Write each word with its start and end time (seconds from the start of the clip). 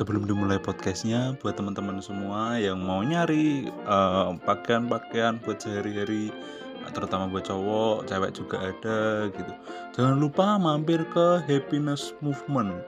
sebelum 0.00 0.24
dimulai 0.24 0.56
podcastnya 0.56 1.36
buat 1.44 1.60
teman-teman 1.60 2.00
semua 2.00 2.56
yang 2.56 2.80
mau 2.80 3.04
nyari 3.04 3.68
eh, 3.68 4.30
pakaian-pakaian 4.48 5.36
buat 5.44 5.60
sehari-hari 5.60 6.32
terutama 6.96 7.28
buat 7.28 7.44
cowok, 7.44 8.08
cewek 8.08 8.32
juga 8.32 8.56
ada 8.72 9.28
gitu. 9.28 9.52
Jangan 9.92 10.16
lupa 10.16 10.56
mampir 10.56 11.04
ke 11.12 11.44
Happiness 11.44 12.16
Movement. 12.24 12.80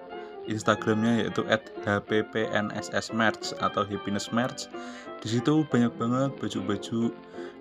Instagramnya 0.48 1.22
yaitu 1.22 1.44
@hppnssmerch 1.86 3.54
atau 3.60 3.84
happiness 3.84 4.32
merch. 4.32 4.66
Di 5.20 5.36
situ 5.36 5.68
banyak 5.68 5.92
banget 6.00 6.34
baju-baju 6.40 7.12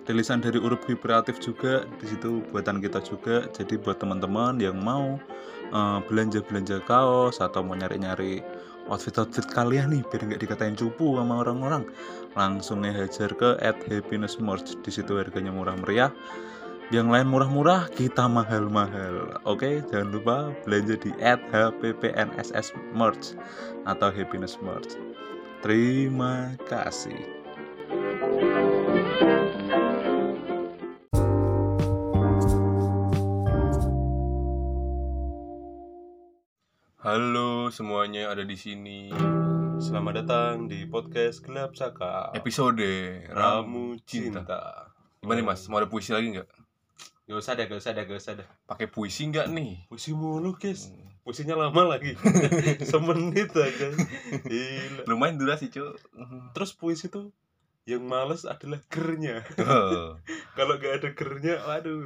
rilisan 0.08 0.42
dari 0.42 0.58
Urup 0.58 0.82
Kreatif 0.82 1.38
juga 1.38 1.86
di 2.00 2.10
situ 2.10 2.42
buatan 2.50 2.82
kita 2.82 3.04
juga. 3.04 3.46
Jadi 3.52 3.76
buat 3.78 4.00
teman-teman 4.00 4.58
yang 4.58 4.80
mau 4.80 5.20
eh, 5.70 5.98
belanja-belanja 6.08 6.80
kaos 6.88 7.38
atau 7.38 7.60
mau 7.62 7.76
nyari-nyari 7.76 8.40
outfit-outfit 8.90 9.46
kalian 9.52 9.94
nih 9.94 10.02
biar 10.08 10.22
nggak 10.26 10.42
dikatain 10.42 10.74
cupu 10.78 11.18
sama 11.18 11.42
orang-orang. 11.44 11.86
Langsung 12.34 12.82
hajar 12.82 13.30
ke 13.36 13.58
at 13.60 13.76
happiness 13.86 14.40
merch. 14.40 14.74
Di 14.82 14.90
situ 14.90 15.18
harganya 15.18 15.52
murah 15.54 15.76
meriah. 15.78 16.10
Yang 16.92 17.08
lain 17.08 17.26
murah-murah 17.32 17.88
kita 17.94 18.28
mahal-mahal. 18.28 19.40
Oke 19.48 19.80
jangan 19.88 20.08
lupa 20.12 20.36
belanja 20.66 21.00
di 21.00 21.14
at 21.24 21.40
hppnss 21.48 22.74
merch 22.92 23.32
atau 23.88 24.12
happiness 24.12 24.60
merch. 24.60 24.98
Terima 25.64 26.52
kasih. 26.68 27.16
Halo 27.92 29.61
semuanya 37.72 38.28
yang 38.28 38.32
ada 38.36 38.44
di 38.44 38.52
sini. 38.52 39.08
Selamat 39.80 40.20
datang 40.20 40.68
di 40.68 40.84
podcast 40.84 41.40
Gelap 41.40 41.72
Saka 41.72 42.28
Episode 42.36 42.84
Ramu 43.32 43.96
Cinta. 44.04 44.92
Gimana 45.24 45.40
nih, 45.40 45.46
Mas? 45.48 45.64
Mau 45.72 45.80
ada 45.80 45.88
puisi 45.88 46.12
lagi 46.12 46.36
nggak? 46.36 46.44
Gak 47.32 47.38
usah 47.40 47.56
deh, 47.56 47.64
gak 47.64 47.80
usah 47.80 47.96
deh, 47.96 48.04
gak 48.04 48.20
usah 48.20 48.32
deh 48.36 48.48
Pakai 48.68 48.92
puisi 48.92 49.24
nggak 49.32 49.48
nih? 49.48 49.88
Puisi 49.88 50.12
mulu 50.12 50.52
guys 50.52 50.92
Puisinya 51.24 51.56
lama 51.56 51.96
lagi 51.96 52.12
Semenit 52.92 53.56
aja 53.56 53.88
Gila. 54.44 55.08
Lumayan 55.08 55.40
durasi, 55.40 55.72
Cuk. 55.72 55.96
Terus 56.52 56.76
puisi 56.76 57.08
tuh 57.08 57.32
Yang 57.88 58.04
males 58.04 58.42
adalah 58.44 58.84
gernya 58.92 59.40
Oh. 59.64 60.20
Kalau 60.60 60.76
gak 60.76 61.00
ada 61.00 61.08
gernya, 61.16 61.56
waduh 61.64 62.04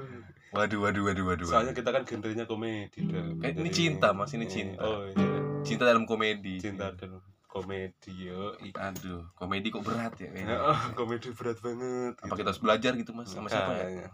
Waduh, 0.55 0.79
waduh, 0.79 1.03
waduh, 1.11 1.25
waduh. 1.27 1.49
Soalnya 1.51 1.75
kita 1.75 1.91
kan 1.91 2.07
genrenya 2.07 2.47
komedi 2.49 3.05
dah. 3.05 3.29
Eh, 3.45 3.53
ini 3.53 3.69
cinta, 3.69 4.17
Mas, 4.17 4.33
ini 4.33 4.49
cinta. 4.49 4.81
Oh 4.81 5.05
iya 5.05 5.46
cinta 5.67 5.85
dalam 5.85 6.05
komedi. 6.07 6.63
Cinta 6.63 6.95
dan 6.95 7.19
komedi 7.51 8.29
yo 8.29 8.53
Aduh, 8.61 9.25
komedi 9.33 9.73
kok 9.73 9.83
berat 9.83 10.13
ya 10.21 10.29
kayaknya. 10.29 10.57
Ya, 10.61 10.73
komedi 10.93 11.29
berat 11.33 11.59
banget 11.65 12.15
Apa 12.21 12.25
gitu. 12.29 12.37
kita 12.39 12.49
harus 12.53 12.63
belajar 12.63 12.93
gitu, 12.95 13.11
Mas? 13.17 13.33
Sama 13.33 13.49
siapa 13.49 13.73
ya? 13.75 13.85
Makanya. 13.89 14.09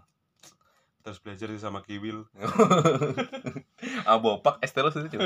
Terus 1.02 1.18
belajar 1.18 1.46
sih 1.50 1.58
sama 1.58 1.82
Kiwil 1.82 2.30
ah, 4.08 4.18
bopak 4.22 4.62
Esteros 4.62 4.94
itu, 4.94 5.10
Cuk. 5.10 5.22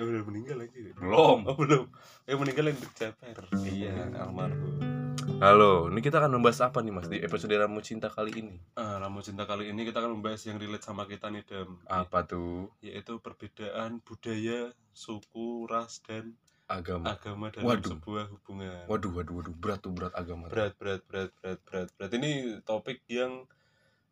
Eh 0.00 0.02
udah 0.02 0.24
meninggal 0.24 0.64
lagi 0.64 0.96
Belum. 0.96 1.44
Oh 1.44 1.56
belum 1.60 1.92
Eh 2.24 2.32
meninggal 2.40 2.72
yang 2.72 2.78
bercaper 2.80 3.44
Iya 3.68 4.16
almarhum 4.16 4.99
Halo, 5.40 5.88
ini 5.88 6.04
kita 6.04 6.20
akan 6.20 6.36
membahas 6.36 6.68
apa 6.68 6.84
nih, 6.84 6.92
Mas? 6.92 7.08
Di 7.08 7.16
episode 7.16 7.56
Ramu 7.56 7.80
Cinta 7.80 8.12
kali 8.12 8.44
ini. 8.44 8.60
Ah, 8.76 9.00
Ramu 9.00 9.24
Cinta 9.24 9.48
kali 9.48 9.72
ini 9.72 9.88
kita 9.88 10.04
akan 10.04 10.20
membahas 10.20 10.44
yang 10.44 10.60
relate 10.60 10.84
sama 10.84 11.08
kita 11.08 11.32
nih 11.32 11.40
Dam 11.48 11.80
Apa 11.88 12.28
tuh? 12.28 12.68
Yaitu 12.84 13.16
perbedaan 13.24 14.04
budaya, 14.04 14.68
suku, 14.92 15.64
ras, 15.64 16.04
dan 16.04 16.36
Agama. 16.68 17.16
agama 17.16 17.48
dalam 17.48 17.72
Waduh. 17.72 17.88
sebuah 17.96 18.24
hubungan 18.36 18.84
Waduh, 18.84 19.10
waduh, 19.16 19.34
waduh, 19.40 19.54
berat 19.56 19.80
tuh 19.80 19.96
berat 19.96 20.12
agama. 20.12 20.52
Berat, 20.52 20.76
berat, 20.76 21.00
berat, 21.08 21.32
berat, 21.40 21.58
berat, 21.64 21.88
berat 21.96 22.10
Ini 22.20 22.60
topik 22.60 23.00
yang 23.08 23.48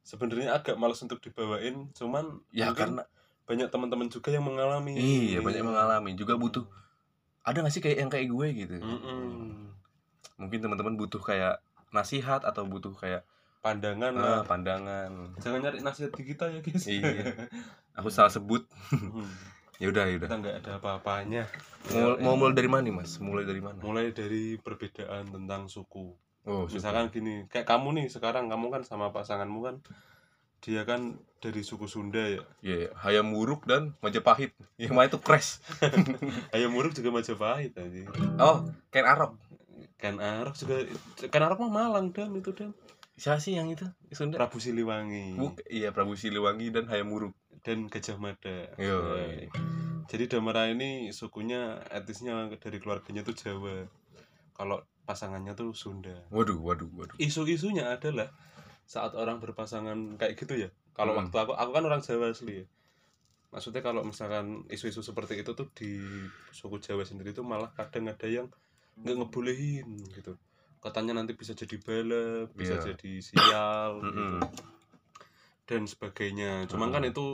sebenarnya 0.01 0.57
agak 0.57 0.81
males 0.81 0.97
untuk 1.05 1.21
dibawain 1.21 1.93
Cuman 1.93 2.41
Ya 2.57 2.73
karena 2.73 3.05
banyak 3.45 3.69
teman-teman 3.69 4.09
juga 4.09 4.33
yang 4.33 4.49
mengalami 4.49 4.97
Iya, 4.97 5.45
banyak 5.45 5.61
yang 5.61 5.71
mengalami. 5.77 6.17
Juga 6.17 6.41
butuh 6.41 6.65
ada 7.45 7.61
gak 7.61 7.73
sih 7.77 7.85
kayak 7.85 8.01
yang 8.01 8.11
kayak 8.13 8.29
gue 8.33 8.47
gitu? 8.65 8.77
Mm-mm. 8.81 9.77
Mungkin 10.39 10.59
teman-teman 10.59 10.95
butuh 10.95 11.19
kayak 11.19 11.59
nasihat 11.91 12.41
atau 12.41 12.65
butuh 12.65 12.95
kayak 12.95 13.27
Pandangan 13.59 14.15
ah, 14.15 14.23
lah 14.23 14.41
pandangan. 14.43 15.35
Jangan 15.37 15.59
nyari 15.61 15.83
nasihat 15.83 16.15
di 16.15 16.23
kita 16.25 16.47
ya 16.47 16.61
guys 16.61 16.87
Iya. 16.87 17.35
Aku 17.99 18.07
salah 18.09 18.31
sebut. 18.31 18.63
Hmm, 18.95 19.27
Ya 19.83 19.87
udah, 19.87 20.07
ya 20.07 20.15
udah. 20.17 20.27
kita 20.27 20.39
nggak 20.39 20.57
ada 20.59 20.71
apa-apanya 20.79 21.43
Mau, 21.89 21.99
Ya, 22.09 22.19
mau 22.19 22.35
mulai 22.35 22.51
dari 22.53 22.67
mana 22.67 22.83
nih, 22.83 22.95
Mas? 22.95 23.19
Mulai 23.19 23.45
dari 23.45 23.59
mana? 23.59 23.79
mulai 23.79 24.11
dari 24.11 24.57
perbedaan 24.57 25.27
tentang 25.29 25.67
suku 25.67 26.15
Oh, 26.43 26.65
suku. 26.65 26.79
misalkan 26.79 27.11
gini 27.11 27.47
kayak 27.47 27.63
kamu 27.65 27.95
nih 27.95 28.07
sekarang 28.09 28.47
kamu 28.47 28.73
kan 28.73 28.83
sama 28.83 29.11
pasanganmu 29.11 29.61
kan 29.61 29.77
dia 30.59 30.83
kan 30.83 31.15
dari 31.39 31.63
suku 31.63 31.87
Sunda 31.87 32.19
ya 32.19 32.43
Iya, 32.59 32.91
Hayam 32.97 33.31
Wuruk 33.31 33.63
dan 33.65 33.95
Majapahit. 33.99 34.51
Yang 34.75 34.93
mana 34.93 35.07
itu 35.07 35.19
crash. 35.19 35.63
ayam 36.55 36.75
muruk 36.75 36.91
juga 36.93 37.11
Majapahit 37.13 37.71
aja 37.75 38.03
Oh, 38.37 38.67
Ken 38.89 39.03
Arok. 39.05 39.39
Kan 39.99 40.15
Arok 40.17 40.55
juga 40.55 40.87
kan 41.29 41.43
Arok 41.43 41.59
mah 41.67 41.73
Malang 41.75 42.15
dan 42.15 42.31
itu 42.33 42.55
dan 42.55 42.71
Siapa 43.19 43.43
sih 43.43 43.59
yang 43.59 43.67
itu? 43.67 43.83
Sunda? 44.15 44.39
Prabu 44.39 44.63
Siliwangi 44.63 45.35
Buk, 45.35 45.59
iya, 45.67 45.91
Prabu 45.91 46.15
Siliwangi 46.15 46.71
dan 46.71 46.87
Hayam 46.87 47.11
Wuruk. 47.11 47.35
dan 47.67 47.91
Gajah 47.91 48.15
Mada 48.17 48.71
Yo. 48.79 48.95
Nah, 49.03 49.51
jadi 50.07 50.31
Damara 50.31 50.71
ini 50.71 51.11
sukunya 51.11 51.83
etisnya 51.91 52.47
dari 52.55 52.79
keluarganya 52.79 53.27
tuh 53.27 53.35
Jawa 53.35 53.91
kalau 54.55 54.79
pasangannya 55.03 55.53
tuh 55.53 55.75
Sunda 55.75 56.15
Waduh, 56.31 56.63
waduh, 56.63 56.87
waduh. 56.95 57.19
isu-isunya 57.19 57.91
adalah 57.91 58.31
saat 58.87 59.19
orang 59.19 59.43
berpasangan 59.43 60.15
kayak 60.15 60.39
gitu 60.39 60.55
ya 60.55 60.71
kalau 60.95 61.19
Hmm. 61.19 61.27
waktu 61.27 61.37
aku 61.43 61.53
aku 61.59 61.71
kan 61.75 61.85
orang 61.85 62.01
Jawa 62.01 62.31
asli 62.31 62.63
ya 62.63 62.67
maksudnya 63.51 63.83
kalau 63.83 64.07
misalkan 64.07 64.63
isu-isu 64.71 65.03
seperti 65.03 65.43
itu 65.43 65.51
tuh 65.53 65.67
di 65.75 65.99
suku 66.55 66.79
Jawa 66.79 67.03
sendiri 67.03 67.35
tuh 67.35 67.43
malah 67.43 67.75
kadang 67.75 68.07
ada 68.07 68.29
yang 68.31 68.47
nggak 68.99 69.17
ngebolehin 69.17 69.89
gitu 70.11 70.35
katanya 70.79 71.13
nanti 71.15 71.35
bisa 71.35 71.53
jadi 71.53 71.77
bala 71.79 72.27
bisa 72.53 72.79
Iya. 72.79 72.95
jadi 72.95 73.13
sial 73.19 73.91
gitu, 74.01 74.15
Mm-mm. 74.15 74.39
dan 75.65 75.83
sebagainya 75.85 76.65
cuman 76.67 76.89
Mm. 76.89 76.95
kan 76.95 77.03
itu 77.05 77.25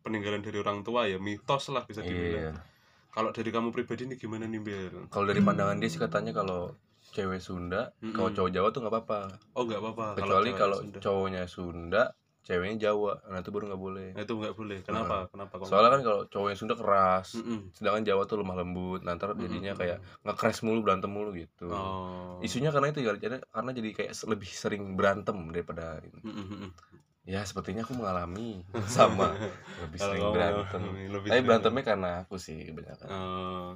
peninggalan 0.00 0.40
dari 0.40 0.58
orang 0.58 0.82
tua 0.82 1.06
ya 1.06 1.18
mitos 1.18 1.68
lah 1.68 1.82
bisa 1.82 2.00
dibilang 2.00 2.50
Iya. 2.50 2.62
kalau 3.10 3.30
dari 3.30 3.50
kamu 3.50 3.70
pribadi 3.70 4.06
nih 4.06 4.16
gimana 4.16 4.44
nih 4.44 4.58
Bel? 4.58 4.96
Kalau 5.06 5.26
dari 5.26 5.40
pandangan 5.40 5.76
dia 5.76 5.86
sih 5.86 6.00
katanya 6.00 6.32
kalau 6.32 6.72
cewek 7.04 7.38
Sunda, 7.38 7.92
Mm-mm. 8.00 8.14
kalau 8.14 8.30
cowok 8.30 8.50
Jawa 8.50 8.68
tuh 8.70 8.80
nggak 8.80 8.94
apa-apa. 8.94 9.20
oh 9.52 9.62
nggak 9.62 9.80
apa-apa 9.80 10.06
Kecuali 10.16 10.50
kalau 10.52 10.78
Sunda. 10.80 10.98
cowoknya 10.98 11.42
Sunda, 11.44 12.02
ceweknya 12.42 12.90
Jawa, 12.90 13.22
nah 13.30 13.38
itu 13.38 13.50
baru 13.54 13.70
nggak 13.70 13.82
boleh. 13.82 14.08
Nah, 14.18 14.22
itu 14.26 14.34
nggak 14.34 14.54
boleh 14.58 14.78
kenapa 14.82 15.30
kenapa 15.30 15.54
kok 15.62 15.66
Soalnya 15.70 15.90
kan 15.94 16.02
kalau 16.02 16.20
cowoknya 16.26 16.56
Sunda 16.58 16.74
keras, 16.74 17.38
Mm-mm. 17.38 17.70
sedangkan 17.70 18.02
Jawa 18.02 18.22
tuh 18.26 18.42
lemah 18.42 18.56
lembut, 18.58 19.00
nanti 19.06 19.22
jadinya 19.38 19.72
kayak 19.78 19.98
nge-crash 20.26 20.66
mulu 20.66 20.82
berantem 20.82 21.10
mulu 21.10 21.30
gitu. 21.38 21.70
oh 21.70 22.42
Isunya 22.42 22.74
karena 22.74 22.90
itu 22.90 22.98
ya, 23.06 23.14
karena- 23.14 23.46
karena 23.46 23.70
jadi 23.70 23.88
kayak 23.94 24.12
lebih 24.26 24.50
sering 24.50 24.82
berantem 24.98 25.38
daripada 25.54 26.02
Mm-mm. 26.26 26.74
ya 27.22 27.46
sepertinya 27.46 27.86
aku 27.86 27.94
mengalami 27.94 28.66
sama 28.90 29.30
lebih 29.78 29.98
Kalau 30.02 30.10
sering 30.18 30.26
berantem. 30.34 30.82
lebih 31.14 31.28
Tapi 31.30 31.40
berantemnya 31.46 31.84
karena 31.86 32.10
aku 32.26 32.34
sih 32.42 32.58
kebanyakan. 32.66 33.06
Eh, 33.06 33.70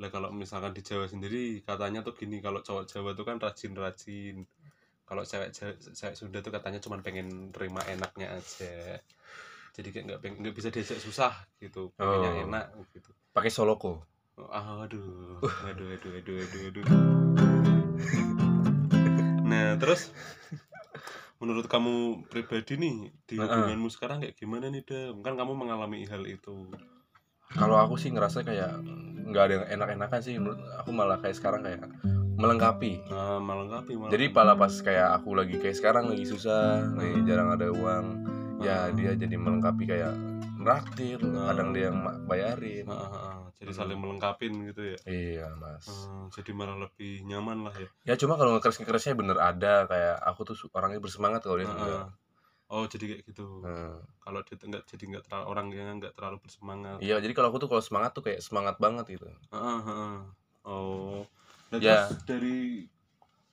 lah 0.00 0.10
kalau 0.12 0.28
misalkan 0.34 0.76
di 0.76 0.82
Jawa 0.84 1.08
sendiri 1.08 1.62
katanya 1.64 2.04
tuh 2.04 2.12
gini 2.12 2.42
kalau 2.44 2.60
cowok 2.60 2.84
Jawa 2.90 3.10
tuh 3.16 3.24
kan 3.24 3.40
rajin-rajin 3.40 4.44
kalau 5.12 5.22
cewek 5.22 5.52
cewek 5.92 6.16
Sunda 6.16 6.40
tuh 6.40 6.48
katanya 6.48 6.80
cuma 6.80 6.96
pengen 6.98 7.52
terima 7.52 7.84
enaknya 7.84 8.32
aja 8.32 8.96
jadi 9.72 9.88
kayak 9.88 10.04
nggak 10.08 10.20
pengen 10.20 10.36
nggak 10.40 10.56
bisa 10.56 10.68
diajak 10.68 10.96
susah 10.98 11.32
gitu 11.58 11.92
pengennya 11.94 12.30
Oh. 12.32 12.42
enak 12.48 12.64
gitu 12.90 13.12
Pakai 13.28 13.48
soloko. 13.48 14.00
Oh, 14.36 14.48
aduh 14.80 15.36
aduh 15.62 15.88
aduh 15.92 16.12
aduh 16.16 16.36
aduh 16.38 16.62
aduh 16.66 16.84
nah 19.42 19.76
terus 19.76 20.08
menurut 21.36 21.68
kamu 21.68 22.24
pribadi 22.24 22.80
nih 22.80 22.96
di 23.22 23.36
hubunganmu 23.36 23.92
sekarang 23.92 24.24
kayak 24.24 24.32
gimana 24.34 24.72
nih 24.72 24.80
Dam? 24.80 25.20
kan 25.20 25.36
kamu 25.36 25.52
mengalami 25.52 26.08
hal 26.08 26.24
itu 26.24 26.72
kalau 27.52 27.76
aku 27.76 28.00
sih 28.00 28.08
ngerasa 28.08 28.40
kayak 28.40 28.80
nggak 29.28 29.42
ada 29.44 29.52
yang 29.52 29.66
enak-enakan 29.76 30.20
sih 30.24 30.40
menurut 30.40 30.56
aku 30.80 30.90
malah 30.90 31.20
kayak 31.20 31.36
sekarang 31.36 31.60
kayak 31.60 31.84
melengkapi 32.42 32.92
nah, 33.06 33.38
melengkapi 33.38 33.92
malah. 33.94 34.10
jadi 34.10 34.24
pala 34.28 34.52
pas 34.54 34.74
kayak 34.74 35.08
aku 35.16 35.30
lagi 35.32 35.56
kayak 35.56 35.74
sekarang 35.74 36.04
lagi 36.06 36.24
susah 36.24 36.90
lagi 36.92 37.22
jarang 37.22 37.48
ada 37.50 37.70
uang 37.70 38.06
ya 38.58 38.86
Hmm. 38.86 38.94
dia 38.94 39.14
jadi 39.14 39.34
melengkapi 39.36 39.84
kayak 39.84 40.14
meraktir 40.54 41.18
Hmm. 41.18 41.46
kadang 41.48 41.68
dia 41.70 41.88
yang 41.88 41.98
bayarin 42.24 42.86
ah. 42.86 43.42
jadi 43.52 43.70
saling 43.72 43.94
melengkapin 43.96 44.52
gitu 44.64 44.82
ya 44.84 44.98
iya 45.04 45.46
mas 45.52 45.82
Hmm, 45.84 46.30
jadi 46.30 46.50
malah 46.52 46.78
lebih 46.80 47.22
nyaman 47.22 47.62
lah 47.62 47.74
ya 47.74 47.88
ya 48.04 48.14
cuma 48.16 48.34
kalau 48.34 48.54
ngekeras 48.54 48.78
ngekerasnya 48.78 49.14
bener 49.14 49.36
ada 49.36 49.86
kayak 49.86 50.16
aku 50.20 50.40
tuh 50.44 50.54
orangnya 50.70 50.98
bersemangat 50.98 51.42
kalau 51.42 51.58
dia 51.58 51.66
enggak 51.66 52.06
ah. 52.06 52.10
oh 52.68 52.86
jadi 52.86 53.04
kayak 53.08 53.22
gitu 53.24 53.46
Hmm. 53.60 53.98
kalau 54.18 54.40
dia 54.40 54.54
nggak 54.56 54.82
jadi 54.86 55.02
nggak 55.08 55.22
terlalu 55.26 55.44
orang 55.48 55.66
yang 55.68 55.98
nggak 55.98 56.14
terlalu 56.14 56.36
bersemangat 56.38 56.98
iya 56.98 57.18
jadi 57.18 57.32
kalau 57.32 57.50
aku 57.50 57.58
tuh 57.58 57.68
kalau 57.68 57.82
semangat 57.82 58.10
tuh 58.12 58.22
kayak 58.22 58.38
semangat 58.38 58.78
banget 58.78 59.04
gitu 59.10 59.26
Ah, 59.50 59.58
ah, 59.76 59.82
ah. 59.82 60.18
oh 60.64 61.26
nah, 61.72 61.78
Ya. 61.78 62.04
terus 62.04 62.22
dari 62.22 62.56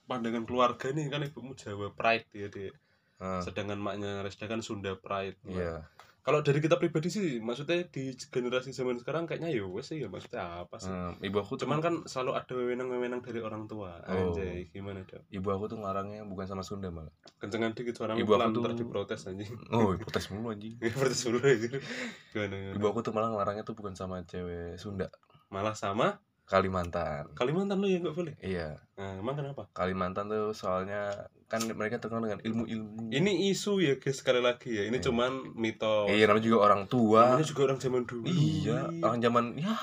pandangan 0.03 0.43
keluarga 0.43 0.89
nih 0.89 1.07
kan 1.07 1.23
ibumu 1.23 1.53
Jawa 1.53 1.89
Pride 1.89 2.29
ya 2.31 2.47
dek 2.47 2.73
Nah, 3.19 3.43
sedangkan 3.43 3.75
maknya 3.75 4.21
Resda 4.21 4.47
kan 4.47 4.59
Sunda 4.59 4.95
Pride 4.95 5.35
iya. 5.43 5.83
Kalau 6.19 6.39
dari 6.39 6.59
kita 6.59 6.75
pribadi 6.75 7.07
sih 7.07 7.39
maksudnya 7.39 7.83
di 7.83 8.11
generasi 8.13 8.71
zaman 8.71 8.95
sekarang 8.95 9.23
kayaknya 9.23 9.51
ya 9.51 9.65
wes 9.65 9.87
sih 9.87 9.99
ya 9.99 10.07
maksudnya 10.07 10.63
apa 10.63 10.77
sih? 10.77 10.87
Hmm, 10.87 11.19
ibu 11.19 11.35
aku 11.35 11.57
cuman 11.57 11.79
kan 11.79 11.93
selalu 12.05 12.37
ada 12.37 12.53
wewenang-wewenang 12.53 13.19
dari 13.19 13.39
orang 13.39 13.65
tua. 13.65 13.99
Oh. 14.05 14.31
anjay 14.31 14.67
gimana 14.69 15.03
dong 15.03 15.19
ibu 15.27 15.47
aku 15.49 15.67
tuh 15.67 15.79
ngarangnya 15.79 16.23
bukan 16.23 16.45
sama 16.45 16.63
Sunda 16.63 16.87
malah. 16.87 17.11
Kencengan 17.39 17.75
dikit 17.75 17.97
suara 17.97 18.15
Ibu 18.15 18.29
aku 18.29 18.51
tuh- 18.51 18.61
ntar 18.61 18.73
diprotes 18.73 19.21
anjing. 19.25 19.51
Oh 19.67 19.91
protes 19.97 20.25
mulu 20.29 20.53
anjing. 20.53 20.79
Protes 20.95 21.19
dulu 21.19 21.39
aja 21.41 21.55
gimana, 21.65 22.55
gimana? 22.55 22.55
ibu 22.71 22.85
aku 22.85 22.99
tuh 23.01 23.11
malah 23.11 23.29
ngelarangnya 23.31 23.63
tuh 23.65 23.75
bukan 23.75 23.99
sama 23.99 24.23
cewek 24.23 24.79
Sunda. 24.79 25.11
Malah 25.49 25.75
sama 25.75 26.23
Kalimantan. 26.49 27.29
Kalimantan 27.37 27.77
lo 27.77 27.85
ya 27.85 28.01
nggak 28.01 28.15
boleh 28.17 28.33
iya. 28.41 28.81
Nah 28.97 29.21
emang 29.21 29.37
kenapa? 29.37 29.69
Kalimantan 29.69 30.33
tuh 30.33 30.49
soalnya 30.51 31.29
kan 31.45 31.61
mereka 31.77 32.01
terkenal 32.01 32.25
dengan 32.25 32.41
ilmu-ilmu. 32.41 33.13
Ini 33.13 33.53
isu 33.53 33.77
ya 33.77 34.01
guys 34.01 34.17
sekali 34.17 34.41
lagi 34.41 34.73
ya. 34.73 34.89
Ini 34.89 34.97
Iya. 34.97 35.05
cuman 35.05 35.53
mitos. 35.53 36.09
Iya 36.09 36.25
namanya 36.25 36.45
juga 36.49 36.57
orang 36.65 36.89
tua. 36.89 37.37
Namanya 37.37 37.45
juga 37.45 37.61
orang 37.69 37.77
zaman 37.77 38.01
dulu. 38.09 38.25
Iya 38.25 38.79
orang 38.97 39.19
zaman 39.21 39.43
ya 39.61 39.77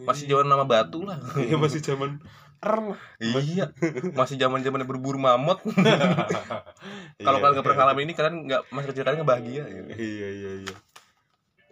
masih 0.00 0.24
Iya. 0.24 0.30
zaman 0.32 0.46
nama 0.48 0.64
batu 0.64 1.04
lah. 1.04 1.20
Iya 1.36 1.56
masih 1.60 1.80
zaman 1.84 2.16
er 2.56 2.80
iya 3.20 3.68
masih 4.16 4.40
zaman 4.40 4.64
zaman 4.64 4.88
berburu 4.88 5.20
mamut. 5.20 5.60
Kalau 7.20 7.36
Iya. 7.36 7.44
kalian 7.44 7.52
nggak 7.60 7.64
pernah 7.68 7.78
ngalamin 7.84 8.04
ini 8.08 8.14
kalian 8.16 8.36
nggak 8.48 8.62
masa 8.72 8.86
kecil 8.88 9.04
kalian 9.04 9.28
bahagia 9.28 9.62
ya. 9.68 9.82
iya 10.00 10.28
iya 10.32 10.50
iya. 10.64 10.74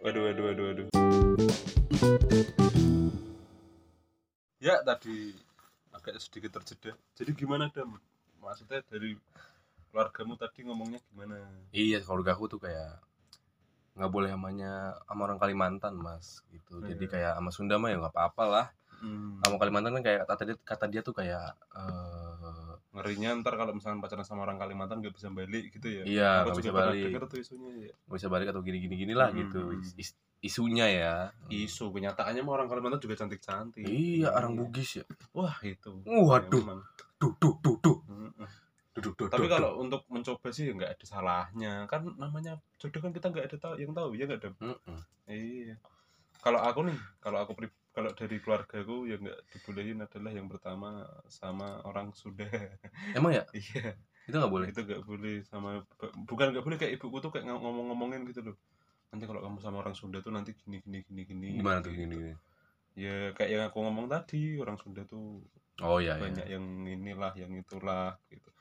Waduh 0.05 0.21
waduh 0.29 0.43
waduh 0.53 0.65
waduh 0.69 0.85
ya 4.65 4.81
tadi 4.81 5.29
agak 5.93 6.17
sedikit 6.17 6.57
terjeda. 6.57 6.97
Jadi 7.13 7.31
gimana 7.33 7.69
dam? 7.69 7.93
Maksudnya 8.41 8.81
dari 8.83 9.13
keluargamu 9.87 10.33
tadi 10.35 10.65
ngomongnya 10.65 10.97
gimana? 11.05 11.37
Iya 11.69 12.01
keluarga 12.01 12.33
aku 12.33 12.49
tuh 12.49 12.59
kayak 12.59 12.97
nggak 13.95 14.11
boleh 14.11 14.27
namanya 14.27 14.97
sama 15.05 15.21
orang 15.23 15.37
Kalimantan 15.37 15.93
mas 15.95 16.41
gitu. 16.49 16.81
Jadi 16.81 16.99
Iya. 16.99 17.11
kayak 17.11 17.31
sama 17.37 17.49
Sunda 17.53 17.75
mah 17.77 17.93
ya 17.93 18.01
nggak 18.01 18.11
apa-apa 18.11 18.43
lah. 18.45 18.67
Hmm. 18.95 19.43
sama 19.43 19.59
Kalimantan 19.59 19.91
kan 19.91 20.03
kayak 20.03 20.23
kata 20.25 20.43
dia 20.47 20.55
kata 20.57 20.85
dia 20.87 21.01
tuh 21.03 21.11
kayak 21.11 21.51
eh 21.75 22.73
ngerinya 22.95 23.35
ntar 23.43 23.59
kalau 23.59 23.75
misalkan 23.75 23.99
pacaran 23.99 24.23
sama 24.23 24.47
orang 24.47 24.55
Kalimantan 24.55 25.03
gak 25.03 25.11
bisa 25.13 25.27
balik 25.27 25.67
gitu 25.69 25.87
ya? 25.91 26.03
Iya 26.07 26.29
nggak 26.47 26.55
bisa 26.57 26.71
balik. 26.71 27.03
denger 27.11 27.23
tuh 27.27 27.37
isunya 27.37 27.71
ya. 27.75 27.93
Nggak 28.07 28.17
bisa 28.17 28.29
balik 28.31 28.47
atau 28.49 28.61
gini 28.63 28.77
gini 28.79 28.95
gini 28.97 29.13
lah 29.13 29.29
Hmm. 29.29 29.37
gitu. 29.45 29.61
Is- 29.99 30.15
isunya 30.45 30.85
ya. 30.85 31.15
Isu 31.49 31.89
kenyataannya 31.89 32.45
mah 32.45 32.53
orang 32.61 32.67
Kalimantan 32.69 33.01
juga 33.01 33.17
cantik 33.17 33.41
cantik 33.41 33.85
iya 33.89 34.29
orang 34.29 34.53
Bugis 34.53 35.01
ya. 35.01 35.05
Wah 35.33 35.57
itu. 35.65 36.05
Waduh. 36.05 36.85
Duh 37.17 37.33
duh 37.41 37.55
duh 37.59 37.75
duh. 37.81 37.97
Duh 38.95 39.11
duh 39.11 39.27
tapi 39.27 39.49
duh, 39.49 39.59
kalau 39.59 39.71
untuk 39.81 40.05
mencoba 40.07 40.47
sih 40.53 40.69
nggak 40.69 40.95
ada 40.95 41.05
salahnya. 41.05 41.73
Kan 41.89 42.13
namanya 42.21 42.61
jodoh 42.77 43.01
kan 43.01 43.11
kita 43.11 43.33
nggak 43.33 43.45
ada 43.49 43.57
tahu 43.57 43.73
yang 43.81 43.91
tahu 43.91 44.13
ya 44.13 44.23
nggak 44.29 44.39
ada 44.39 44.49
duh. 44.53 44.71
Mm-mm. 44.71 44.99
iya. 45.27 45.75
Kalau 46.39 46.61
aku 46.61 46.85
nih 46.87 46.97
kalau 47.17 47.41
aku 47.41 47.51
kalau 47.95 48.11
dari 48.11 48.37
keluargaku 48.43 49.07
yang 49.07 49.23
nggak 49.23 49.39
dibolehin 49.55 50.03
adalah 50.03 50.31
yang 50.31 50.45
pertama 50.51 51.07
sama 51.31 51.81
orang 51.87 52.13
Sunda. 52.13 52.45
Emang 53.17 53.33
ya? 53.33 53.43
Iya. 53.55 53.97
Itu 54.27 54.35
nggak 54.37 54.53
boleh? 54.53 54.67
Itu 54.69 54.83
nggak 54.83 55.03
boleh 55.07 55.41
sama 55.47 55.81
bukan 56.27 56.53
nggak 56.53 56.65
boleh 56.65 56.77
kayak 56.77 56.99
ibuku 56.99 57.17
tuh 57.23 57.31
kayak 57.31 57.47
ngom- 57.47 57.63
ngomong-ngomongin 57.63 58.27
gitu 58.29 58.51
loh 58.51 58.55
nanti 59.15 59.25
kalau 59.25 59.39
kamu 59.39 59.57
sama 59.63 59.79
orang 59.79 59.95
Sunda 59.95 60.19
tuh 60.19 60.35
nanti 60.35 60.51
gini 60.53 60.83
gini 60.83 60.99
gini 61.07 61.21
gini 61.23 61.47
gimana 61.57 61.79
tuh 61.79 61.95
gitu. 61.95 62.03
gini 62.03 62.15
gini? 62.19 62.33
Ya 62.95 63.31
kayak 63.31 63.49
yang 63.49 63.63
aku 63.67 63.79
ngomong 63.79 64.11
tadi 64.11 64.59
orang 64.59 64.75
Sunda 64.75 65.07
tuh 65.07 65.39
oh 65.79 65.99
iya 65.99 66.19
banyak 66.19 66.45
iya. 66.47 66.59
yang 66.59 66.65
inilah 66.83 67.31
yang 67.35 67.51
itulah 67.55 68.19
gitu. 68.27 68.51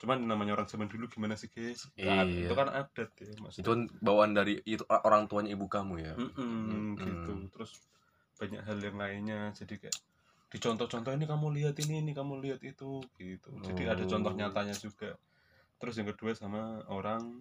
Cuman 0.00 0.24
namanya 0.26 0.58
orang 0.58 0.66
zaman 0.66 0.90
dulu 0.90 1.06
gimana 1.06 1.32
sih 1.34 1.46
guys 1.48 1.88
Kan- 1.94 2.26
Iya. 2.28 2.48
itu 2.50 2.54
kan 2.54 2.68
adat 2.68 3.10
ya 3.16 3.26
itu 3.28 3.40
maksudnya 3.40 3.64
kan 3.68 3.80
bawaan 4.00 4.32
dari 4.34 4.60
itu 4.64 4.84
orang 4.88 5.24
tuanya 5.26 5.54
ibu 5.56 5.64
kamu 5.66 5.94
ya? 6.02 6.14
Mm-mm, 6.18 6.36
Mm-mm. 6.36 6.84
gitu. 6.98 7.32
Terus 7.54 7.72
banyak 8.36 8.60
hal 8.66 8.78
yang 8.82 8.96
lainnya. 8.98 9.40
Jadi 9.54 9.78
kayak 9.78 9.96
dicontoh-contoh 10.50 11.12
ini 11.14 11.24
kamu 11.24 11.46
lihat 11.56 11.74
ini 11.80 12.02
ini 12.02 12.12
kamu 12.12 12.42
lihat 12.42 12.60
itu 12.60 13.00
gitu. 13.16 13.50
Jadi 13.64 13.82
ada 13.88 14.02
contoh 14.04 14.32
Oh. 14.32 14.36
nyatanya 14.36 14.74
juga. 14.74 15.16
Terus 15.78 15.94
yang 15.96 16.08
kedua 16.10 16.34
sama 16.34 16.82
orang 16.90 17.38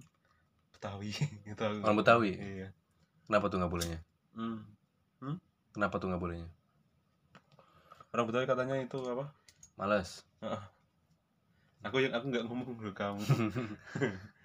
Betawi. 0.81 1.13
Gitu. 1.47 1.61
Orang 1.61 1.97
Betawi? 2.01 2.33
iya. 2.33 2.67
Kenapa 3.29 3.53
tuh 3.53 3.61
nggak 3.61 3.71
bolehnya? 3.71 3.99
Hmm. 4.33 4.65
kenapa 5.71 6.01
tuh 6.01 6.09
nggak 6.09 6.19
bolehnya? 6.19 6.49
Orang 8.11 8.25
Betawi 8.25 8.49
katanya 8.49 8.81
itu 8.81 8.97
apa? 9.05 9.29
Malas 9.77 10.25
aku 11.81 11.97
yang 12.01 12.13
aku 12.13 12.25
nggak 12.29 12.45
ngomong 12.45 12.77
ke 12.77 12.91
kamu. 12.93 13.21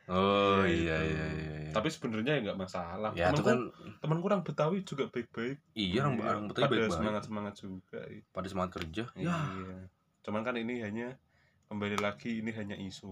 Oh 0.06 0.62
Iya, 0.62 0.70
iya 0.70 0.96
itu. 1.02 1.10
iya 1.18 1.26
iya, 1.34 1.54
iya. 1.66 1.72
tapi 1.74 1.90
sebenarnya 1.90 2.38
ya 2.38 2.40
nggak 2.46 2.60
masalah. 2.62 3.10
Ya 3.18 3.34
temanku 3.34 3.42
kan 3.42 3.58
temanku 3.98 4.24
orang 4.30 4.46
Betawi 4.46 4.86
juga 4.86 5.10
baik-baik. 5.10 5.58
Iya 5.74 6.06
orang 6.06 6.14
orang 6.22 6.42
betul 6.46 6.62
pada 6.62 6.70
baik 6.70 6.82
baik 6.86 6.94
semangat 6.94 7.22
semangat 7.26 7.54
juga 7.58 8.00
iya. 8.06 8.22
pada 8.30 8.46
semangat 8.46 8.70
kerja. 8.78 9.04
Ya 9.18 9.34
iya. 9.34 9.90
Cuman 10.22 10.46
kan 10.46 10.54
ini 10.54 10.78
hanya 10.78 11.18
kembali 11.66 11.98
lagi 11.98 12.40
ini 12.40 12.54
hanya 12.54 12.78
isu. 12.78 13.10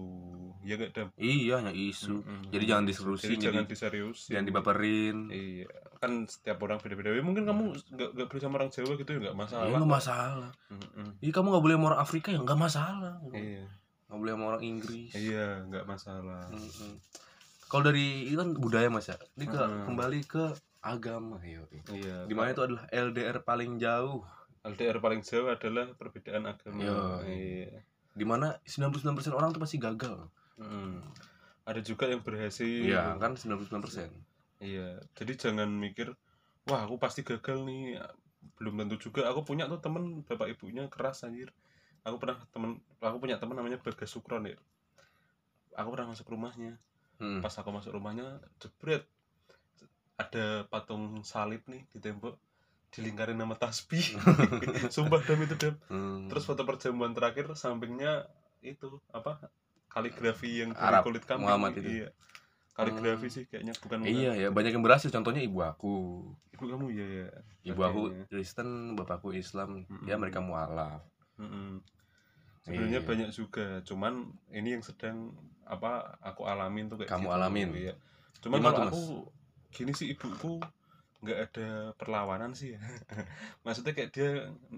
Ya 0.63 0.79
gak 0.79 0.91
dam? 0.95 1.07
Iya 1.19 1.59
hanya 1.59 1.75
isu. 1.75 2.23
Mm-mm. 2.23 2.47
jadi 2.49 2.63
jangan 2.71 2.85
diseriusin 2.87 3.27
jadi, 3.27 3.35
jadi, 3.35 3.45
jangan 3.51 3.65
diseriusin. 3.67 4.31
jangan 4.31 4.45
dibaperin. 4.47 5.17
Iya. 5.27 5.67
Kan 5.99 6.11
setiap 6.25 6.63
orang 6.63 6.79
beda-beda. 6.79 7.11
Ya, 7.11 7.19
mungkin 7.19 7.43
kamu 7.43 7.63
nggak 7.75 8.09
nggak 8.15 8.27
boleh 8.31 8.41
sama 8.41 8.55
orang 8.63 8.71
Jawa 8.71 8.93
gitu 8.95 9.09
ya 9.11 9.19
nggak 9.27 9.37
masalah. 9.37 9.65
Iya 9.67 9.75
nggak 9.75 9.91
masalah. 9.91 10.51
Mm-mm. 10.71 11.07
iya 11.19 11.31
kamu 11.35 11.47
nggak 11.51 11.63
boleh 11.67 11.75
sama 11.75 11.85
orang 11.91 12.01
Afrika 12.01 12.27
ya 12.31 12.39
nggak 12.39 12.59
masalah. 12.59 13.13
Iya. 13.35 13.63
Nggak 14.07 14.19
boleh 14.23 14.31
sama 14.33 14.45
orang 14.47 14.63
Inggris. 14.63 15.11
Iya 15.11 15.47
nggak 15.67 15.85
masalah. 15.85 16.43
Mm-mm. 16.49 16.93
kalau 17.65 17.83
dari 17.91 18.29
itu 18.29 18.37
kan 18.39 18.49
budaya 18.55 18.87
mas 18.87 19.09
ya. 19.11 19.17
Ini 19.35 19.45
ke 19.45 19.57
Mm. 19.59 19.83
kembali 19.91 20.19
ke 20.23 20.43
agama 20.79 21.41
ya 21.41 21.65
iya. 21.91 22.23
Di 22.23 22.33
mana 22.37 22.53
itu 22.53 22.61
adalah 22.63 22.85
LDR 22.87 23.41
paling 23.41 23.81
jauh. 23.81 24.21
LDR 24.63 25.01
paling 25.01 25.25
jauh 25.25 25.49
adalah 25.49 25.91
perbedaan 25.97 26.45
agama. 26.45 26.79
Yo. 26.79 27.25
iya 27.25 27.83
di 28.15 28.23
mana 28.23 28.55
99% 28.63 29.35
orang 29.35 29.51
tuh 29.51 29.61
pasti 29.61 29.77
gagal 29.77 30.31
Mm. 30.55 31.03
ada 31.67 31.83
juga 31.83 32.07
yang 32.07 32.23
berhasil 32.23 32.63
iya 32.63 33.19
kan 33.19 33.35
99% 33.35 33.75
Iya, 34.63 35.03
jadi 35.19 35.33
jangan 35.35 35.67
mikir, 35.67 36.15
wah 36.65 36.87
aku 36.87 36.95
pasti 36.95 37.27
gagal 37.27 37.67
nih. 37.67 37.99
Belum 38.55 38.79
tentu 38.79 39.09
juga. 39.09 39.27
Aku 39.27 39.43
punya 39.43 39.67
tuh 39.67 39.83
temen 39.83 40.23
bapak 40.23 40.55
ibunya 40.55 40.87
keras 40.87 41.27
anjir. 41.27 41.51
Aku 42.07 42.21
pernah 42.21 42.39
temen, 42.53 42.79
aku 43.01 43.17
punya 43.19 43.41
temen 43.41 43.57
namanya 43.57 43.81
Bagas 43.81 44.13
Sukron 44.13 44.47
ya. 44.47 44.55
Aku 45.75 45.91
pernah 45.91 46.13
masuk 46.13 46.29
rumahnya. 46.31 46.79
Hmm. 47.19 47.41
Pas 47.43 47.51
aku 47.51 47.69
masuk 47.73 47.97
rumahnya, 47.97 48.39
jebret. 48.63 49.03
Ada 50.15 50.63
patung 50.71 51.19
salib 51.27 51.65
nih 51.67 51.83
di 51.91 51.99
tembok 51.99 52.39
dilingkarin 52.95 53.35
nama 53.35 53.53
tasbih. 53.53 54.15
Sumpah 54.95 55.19
dam 55.21 55.39
itu 55.39 55.55
dam. 55.55 55.75
Hmm. 55.87 56.27
Terus 56.27 56.43
foto 56.43 56.63
perjamuan 56.63 57.11
terakhir 57.11 57.51
sampingnya 57.53 58.25
itu 58.59 58.97
apa? 59.11 59.51
Kaligrafi 59.87 60.59
yang 60.59 60.71
dari 60.71 60.81
Arab, 60.81 61.03
kulit 61.03 61.23
kambing. 61.23 61.45
Muhammad 61.45 61.75
itu. 61.75 62.03
Iya. 62.03 62.09
Kaligrafi 62.71 63.27
Hmm. 63.27 63.35
sih 63.35 63.43
kayaknya 63.45 63.73
bukan 63.77 63.97
iya 64.03 64.31
ya 64.35 64.49
banyak 64.51 64.75
yang 64.75 64.83
berhasil 64.83 65.07
contohnya 65.07 65.39
ibu 65.39 65.59
aku 65.59 66.27
Ibu 66.51 66.63
kamu 66.67 66.85
ya 66.91 67.07
ya. 67.23 67.27
ibu 67.65 67.79
aku. 67.79 68.01
Kristen 68.27 68.67
bapakku 68.93 69.31
Islam 69.31 69.83
Mm-mm. 69.83 70.03
ya 70.03 70.15
mereka 70.15 70.39
mualaf 70.39 70.99
Mm-mm. 71.35 71.79
Sebenarnya 72.63 72.99
Iya. 72.99 73.07
banyak 73.07 73.29
juga, 73.29 73.79
cuman 73.85 74.25
ini 74.49 74.73
yang 74.73 74.81
sedang 74.81 75.31
apa 75.63 76.17
aku 76.19 76.43
alamin 76.43 76.89
tuh 76.89 76.97
kayak 76.97 77.13
Kamu 77.13 77.29
gitu. 77.29 77.35
alamin? 77.37 77.67
Iya. 77.77 77.93
Cuman 78.41 78.57
Gimana 78.59 78.73
kalau 78.73 78.89
aku 78.89 79.03
gini 79.69 79.91
sih 79.93 80.07
ibuku 80.11 80.59
nggak 81.25 81.39
ada 81.49 81.67
perlawanan 81.97 82.53
sih 82.53 82.77
ya. 82.77 82.81
Maksudnya 83.65 83.97
kayak 83.97 84.11
dia 84.13 84.29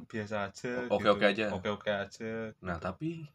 biasa 0.08 0.48
aja. 0.48 0.88
Oke-oke 0.88 1.28
gitu. 1.28 1.44
aja. 1.44 1.46
Oke-oke 1.52 1.92
aja 1.92 2.32
nah 2.64 2.80
tapi 2.80 3.28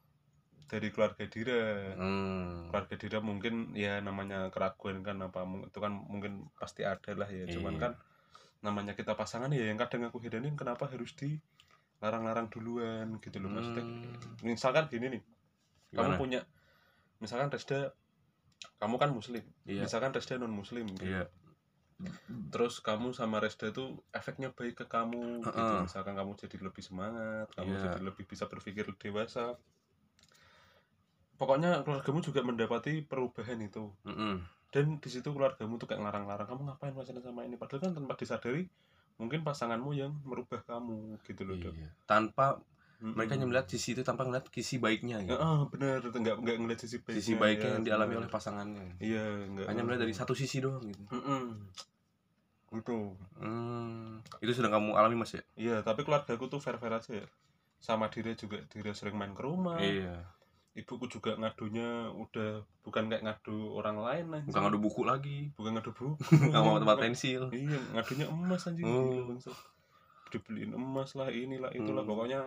dari 0.67 0.89
keluarga 0.89 1.29
Dira. 1.29 1.93
hmm, 2.01 2.73
Keluarga 2.73 2.95
Dira 2.97 3.19
mungkin 3.21 3.77
ya 3.77 4.01
namanya 4.01 4.49
keraguan 4.49 5.05
kan 5.05 5.21
apa 5.21 5.45
itu 5.69 5.77
kan 5.77 5.93
mungkin 5.93 6.49
pasti 6.57 6.83
ada 6.89 7.13
lah 7.13 7.29
ya. 7.29 7.45
Cuman 7.47 7.77
Iya. 7.77 7.83
kan 7.85 7.93
namanya 8.65 8.97
kita 8.97 9.13
pasangan 9.13 9.53
ya 9.53 9.69
yang 9.69 9.77
kadang 9.77 10.09
aku 10.09 10.17
hedanin 10.25 10.57
kenapa 10.57 10.89
harus 10.89 11.13
dilarang-larang 11.19 12.49
duluan 12.49 13.21
gitu 13.21 13.37
loh 13.43 13.53
maksudnya. 13.53 13.85
hmm, 13.85 14.49
Misalkan 14.49 14.89
gini 14.89 15.19
nih, 15.19 15.23
kamu 15.93 16.09
gimana? 16.09 16.17
punya 16.17 16.41
misalkan 17.21 17.53
Resda 17.53 17.93
kamu 18.79 18.95
kan 18.99 19.11
muslim 19.15 19.43
iya 19.67 19.83
misalkan 19.87 20.11
Resda 20.15 20.39
non 20.39 20.51
muslim 20.51 20.87
gitu. 20.91 21.07
iya 21.07 21.27
terus 22.53 22.83
kamu 22.83 23.15
sama 23.15 23.39
Resda 23.39 23.71
tuh 23.73 24.03
efeknya 24.13 24.51
baik 24.53 24.83
ke 24.83 24.87
kamu 24.87 25.41
gitu 25.45 25.73
Heeh. 25.73 25.85
misalkan 25.87 26.15
kamu 26.19 26.35
jadi 26.37 26.57
lebih 26.61 26.83
semangat 26.85 27.47
kamu 27.55 27.73
Iya. 27.75 27.83
jadi 27.89 28.01
lebih 28.03 28.25
bisa 28.29 28.45
berpikir 28.51 28.85
dewasa 28.99 29.57
pokoknya 31.41 31.83
keluargamu 31.83 32.21
juga 32.23 32.41
mendapati 32.47 33.03
perubahan 33.03 33.59
itu 33.63 33.91
Mm-mm. 34.07 34.43
dan 34.71 34.87
di 35.03 35.09
situ 35.11 35.27
keluargamu 35.35 35.75
tuh 35.81 35.91
kayak 35.91 36.03
ngarang-larang 36.07 36.47
kamu 36.47 36.61
ngapain 36.71 36.95
pacaran 36.95 37.23
sama 37.23 37.43
ini 37.43 37.59
padahal 37.59 37.81
kan 37.83 37.93
tanpa 37.99 38.15
disadari 38.15 38.69
mungkin 39.19 39.43
pasanganmu 39.43 39.91
yang 39.97 40.13
merubah 40.23 40.63
kamu 40.65 41.19
gitu 41.27 41.43
loh 41.45 41.57
Dok. 41.59 41.75
iya 41.75 41.91
tanpa 42.07 42.63
mereka 43.03 43.35
hanya 43.35 43.51
melihat 43.51 43.67
sisi 43.67 43.99
itu 43.99 44.07
tanpa 44.07 44.23
melihat 44.23 44.47
sisi 44.55 44.79
baiknya 44.79 45.19
gitu. 45.27 45.35
Heeh, 45.35 45.59
bener 45.75 45.99
itu 46.07 46.17
nggak 46.23 46.37
nggak 46.39 46.57
ngeliat 46.63 46.81
sisi 46.81 46.97
baiknya 47.03 47.19
sisi 47.19 47.33
baiknya 47.35 47.69
ya, 47.69 47.75
yang 47.77 47.85
dialami 47.85 48.13
bener. 48.15 48.21
oleh 48.23 48.31
pasangannya 48.31 48.87
iya 49.03 49.25
nggak 49.51 49.67
hanya 49.67 49.83
melihat 49.83 50.07
dari 50.07 50.15
satu 50.15 50.33
sisi 50.39 50.63
doang 50.63 50.87
gitu 50.87 51.03
Mm-mm. 51.11 51.67
Gitu 52.73 53.15
hmm, 53.39 54.23
itu 54.41 54.51
sudah 54.57 54.71
kamu 54.73 54.97
alami 54.97 55.17
mas 55.23 55.37
ya? 55.37 55.43
Iya 55.55 55.77
tapi 55.87 56.03
keluarga 56.03 56.35
aku 56.35 56.51
tuh 56.51 56.59
fair 56.59 56.81
fair 56.81 56.95
aja 56.97 57.13
ya. 57.23 57.27
Sama 57.79 58.11
diri 58.11 58.35
juga 58.35 58.59
diri 58.67 58.91
sering 58.95 59.15
main 59.15 59.35
ke 59.37 59.43
rumah. 59.43 59.79
Iya. 59.79 60.25
Ibuku 60.73 61.05
juga 61.07 61.37
ngadunya 61.37 62.09
udah 62.11 62.65
bukan 62.81 63.13
kayak 63.13 63.23
ngadu 63.23 63.77
orang 63.77 64.01
lain 64.01 64.25
anjing. 64.33 64.51
bukan 64.51 64.63
ngadu 64.67 64.79
buku 64.81 65.03
lagi. 65.05 65.39
Bukan 65.55 65.79
ngadu 65.79 65.93
buku. 65.93 66.17
Nggak 66.51 66.63
mau 66.65 66.81
tempat 66.81 66.99
pensil. 66.99 67.53
Iya 67.53 67.79
ngadunya 67.93 68.27
emas 68.27 68.67
anjing. 68.67 68.87
Oh. 68.89 69.37
dibeliin 70.33 70.73
emas 70.73 71.13
lah 71.13 71.29
inilah 71.29 71.69
itulah. 71.77 72.03
Hmm. 72.03 72.09
pokoknya 72.09 72.41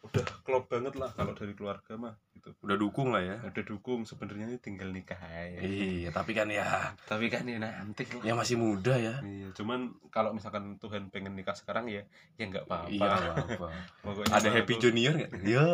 udah 0.00 0.24
klop 0.40 0.64
banget 0.72 0.96
lah 0.96 1.12
kalau 1.12 1.36
dari 1.36 1.52
keluarga 1.52 1.92
mah 2.00 2.14
gitu. 2.32 2.56
Udah 2.64 2.76
dukung 2.80 3.12
lah 3.12 3.20
ya. 3.20 3.36
Udah 3.44 3.64
dukung 3.64 4.08
sebenarnya 4.08 4.48
ini 4.48 4.56
tinggal 4.56 4.88
nikah 4.88 5.20
aja 5.20 5.60
iya 5.60 6.08
tapi 6.08 6.32
kan 6.32 6.48
ya. 6.48 6.96
Tapi 7.04 7.28
kan 7.28 7.44
ini 7.44 7.60
nanti 7.60 8.08
lah. 8.08 8.24
ya 8.24 8.32
masih 8.32 8.56
muda 8.56 8.96
ya. 8.96 9.20
Iya 9.20 9.52
cuman 9.52 9.92
kalau 10.08 10.32
misalkan 10.32 10.80
Tuhan 10.80 11.12
pengen 11.12 11.36
nikah 11.36 11.52
sekarang 11.52 11.92
ya 11.92 12.08
ya 12.40 12.44
nggak 12.48 12.64
apa-apa. 12.64 12.88
Iya 12.88 13.08
nggak 13.12 13.36
apa 13.60 13.68
pokoknya 14.04 14.32
ada 14.32 14.48
happy 14.48 14.74
aku- 14.76 14.82
junior 14.88 15.14
nggak? 15.20 15.30
Iya. 15.52 15.66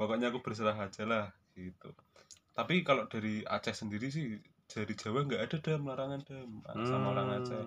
Pokoknya 0.00 0.26
aku 0.32 0.40
berserah 0.40 0.76
aja 0.80 1.04
lah 1.04 1.26
gitu. 1.52 1.92
Tapi 2.56 2.80
kalau 2.86 3.04
dari 3.04 3.44
Aceh 3.44 3.76
sendiri 3.76 4.08
sih 4.08 4.40
dari 4.64 4.96
Jawa 4.96 5.28
nggak 5.28 5.42
ada 5.44 5.56
dam. 5.60 5.84
Larangan 5.84 6.20
dam. 6.24 6.48
Sama 6.88 7.12
orang 7.12 7.28
Aceh 7.44 7.62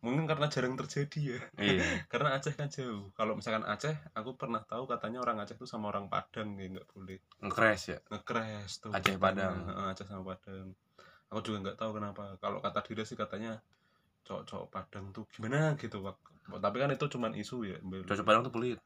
mungkin 0.00 0.24
karena 0.24 0.48
jarang 0.48 0.74
terjadi 0.80 1.20
ya. 1.36 1.40
Iya. 1.60 1.84
Karena 2.12 2.32
Aceh 2.36 2.56
kan 2.56 2.72
jauh. 2.72 3.12
Kalau 3.12 3.36
misalkan 3.36 3.68
Aceh 3.68 3.92
aku 4.16 4.32
pernah 4.36 4.64
tahu 4.64 4.88
katanya 4.88 5.20
orang 5.20 5.44
Aceh 5.44 5.60
tuh 5.60 5.68
sama 5.68 5.92
orang 5.92 6.08
Padang 6.08 6.56
ya 6.56 6.72
nggak 6.72 6.88
boleh. 6.88 7.20
Ngekres 7.44 7.82
ya? 7.92 7.98
Ngekres 8.08 8.80
tuh. 8.80 8.92
Aceh 8.96 9.16
katanya. 9.16 9.20
Padang. 9.20 9.56
Heeh, 9.68 9.86
Aceh 9.92 10.06
sama 10.08 10.24
Padang. 10.24 10.72
Aku 11.28 11.40
juga 11.44 11.56
nggak 11.68 11.76
tahu 11.76 11.90
kenapa. 12.00 12.22
Kalau 12.40 12.58
kata 12.64 12.80
Dira 12.80 13.04
sih 13.04 13.14
katanya 13.14 13.60
cowok-cowok 14.24 14.68
Padang 14.72 15.04
tuh 15.10 15.24
gimana 15.32 15.74
gitu 15.80 16.00
Wak. 16.04 16.16
tapi 16.50 16.76
kan 16.82 16.90
itu 16.90 17.06
cuman 17.06 17.30
isu 17.38 17.62
ya 17.62 17.78
cocok 17.78 18.26
padang 18.26 18.42
tuh 18.42 18.52
pelit. 18.54 18.78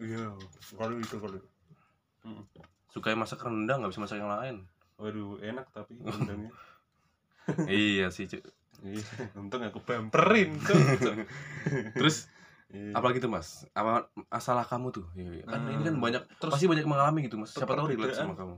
Iya 0.00 0.32
kalau 0.72 0.96
itu 0.96 1.16
kalau 1.20 1.36
suka 2.88 3.12
masak 3.12 3.44
rendang 3.44 3.84
nggak 3.84 3.92
bisa 3.92 4.02
masak 4.02 4.18
yang 4.18 4.32
lain. 4.32 4.56
Waduh 4.96 5.36
enak 5.44 5.68
tapi 5.72 6.00
rendangnya. 6.04 6.52
Iya 7.68 8.08
sih 8.08 8.28
untung 9.38 9.60
aku 9.60 9.78
bamperin 9.80 10.56
tuh. 10.58 10.76
terus 11.98 12.28
Iya. 12.70 12.94
apalagi 12.94 13.18
tuh 13.18 13.26
mas 13.26 13.66
apa 13.70 14.06
masalah 14.30 14.62
kamu 14.62 14.94
tuh 14.94 15.02
Iya, 15.12 15.26
iya. 15.32 15.44
kan 15.44 15.58
ini 15.66 15.82
kan 15.82 15.90
Hmm. 15.90 16.04
banyak 16.06 16.22
Terus 16.38 16.52
pasti 16.54 16.66
banyak 16.66 16.86
mengalami 16.86 17.26
gitu 17.26 17.34
mas 17.34 17.50
siapa 17.50 17.74
tahu 17.74 17.90
relate 17.90 18.14
sama 18.14 18.32
kamu 18.32 18.54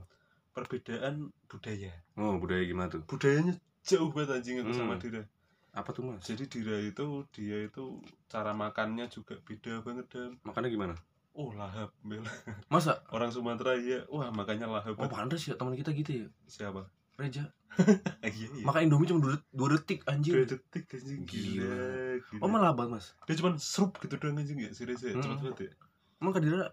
perbedaan 0.51 1.15
budaya. 1.43 1.89
oh 2.13 2.37
budaya 2.37 2.61
gimana 2.61 2.87
tuh 2.87 3.01
Budayanya 3.03 3.57
jauh 3.81 4.13
banget 4.13 4.37
anjing 4.37 4.61
aku 4.61 4.69
sama 4.71 4.95
Hmm. 4.95 5.01
Dira. 5.01 5.23
apa 5.71 5.89
tuh 5.89 6.05
mas 6.05 6.21
Jadi 6.21 6.45
Dira 6.45 6.77
itu 6.77 7.05
dia 7.31 7.57
itu 7.59 7.97
cara 8.27 8.53
makannya 8.53 9.09
juga 9.09 9.33
beda 9.39 9.81
banget 9.81 10.05
dan 10.07 10.37
makannya 10.39 10.69
gimana 10.69 10.93
oh 11.33 11.49
lahap 11.51 11.89
Bel. 11.99 12.21
masa 12.69 13.01
orang 13.09 13.33
Sumatera 13.33 13.73
ya 13.75 14.05
wah 14.05 14.29
makanya 14.29 14.69
lahap 14.69 14.93
oh 14.93 15.09
pantas 15.09 15.41
ya 15.41 15.57
teman 15.57 15.73
kita 15.73 15.89
gitu 15.91 16.11
ya 16.15 16.27
siapa 16.45 16.85
Reja. 17.23 17.43
Iya 18.23 18.47
iya. 18.53 18.63
Makan 18.63 18.81
Indomie 18.85 19.09
cuma 19.09 19.19
dua, 19.19 19.35
dua 19.49 19.67
detik 19.73 20.05
dua 20.05 20.13
anjir 20.13 20.33
detik 20.45 20.85
anjing. 20.93 21.25
Gila. 21.25 21.73
gila, 22.21 22.41
oh 22.45 22.47
malah 22.47 22.71
banget 22.71 23.01
mas? 23.01 23.07
Dia 23.25 23.35
cuma 23.41 23.57
serup 23.57 23.97
gitu 23.97 24.13
doang 24.15 24.37
anjing 24.37 24.61
ya 24.61 24.69
serius 24.69 25.01
ya 25.01 25.17
Hmm. 25.17 25.25
cepet 25.25 25.37
banget 25.41 25.59
ya. 25.65 25.71
Emang 26.21 26.33
kadira 26.37 26.63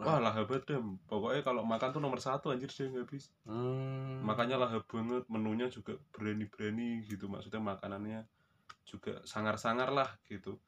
wah 0.00 0.16
lahap 0.18 0.48
banget 0.48 0.64
Dam. 0.66 0.96
pokoknya 1.06 1.44
kalau 1.44 1.62
makan 1.62 1.92
tuh 1.92 2.00
nomor 2.00 2.18
satu 2.18 2.50
anjir 2.50 2.66
dia 2.66 2.88
nggak 2.88 3.04
habis. 3.06 3.30
Hmm. 3.46 4.26
makanya 4.26 4.56
lahap 4.58 4.84
banget 4.90 5.22
menunya 5.30 5.70
juga 5.70 5.94
berani-berani 6.10 7.06
gitu. 7.06 7.30
Maksudnya 7.30 7.60
makanannya 7.62 8.20
juga 8.84 9.22
sangar-sangar 9.22 9.94
lah 9.94 10.10
gitu. 10.26 10.58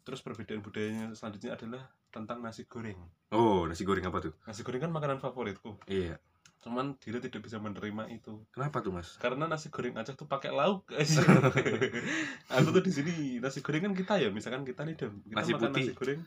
Terus 0.00 0.24
perbedaan 0.24 0.64
budayanya 0.64 1.12
selanjutnya 1.12 1.60
adalah 1.60 1.82
tentang 2.08 2.40
nasi 2.40 2.64
goreng. 2.64 2.96
Oh 3.30 3.68
nasi 3.68 3.84
goreng 3.84 4.08
apa 4.08 4.18
tuh? 4.22 4.34
Nasi 4.48 4.64
goreng 4.64 4.80
kan 4.80 4.90
makanan 4.90 5.20
favoritku. 5.20 5.76
Iya 5.84 6.16
cuman 6.60 6.92
dia 6.96 7.16
tidak 7.16 7.40
bisa 7.40 7.56
menerima 7.56 8.08
itu 8.10 8.44
kenapa 8.50 8.80
tuh 8.80 8.92
mas 8.92 9.16
karena 9.16 9.44
nasi 9.44 9.68
goreng 9.68 9.96
Aceh 9.96 10.12
tuh 10.12 10.24
pakai 10.24 10.52
lauk 10.52 10.84
aku 12.52 12.68
tuh 12.70 12.82
di 12.82 12.92
sini 12.92 13.12
nasi 13.38 13.60
goreng 13.60 13.82
kan 13.82 13.94
kita 13.94 14.14
ya 14.16 14.28
misalkan 14.28 14.62
kita 14.62 14.84
nih 14.84 14.94
Dam 14.94 15.20
kita 15.22 15.36
Nasi 15.36 15.50
makan 15.50 15.70
putih. 15.70 15.82
nasi 15.82 15.92
goreng 15.94 16.20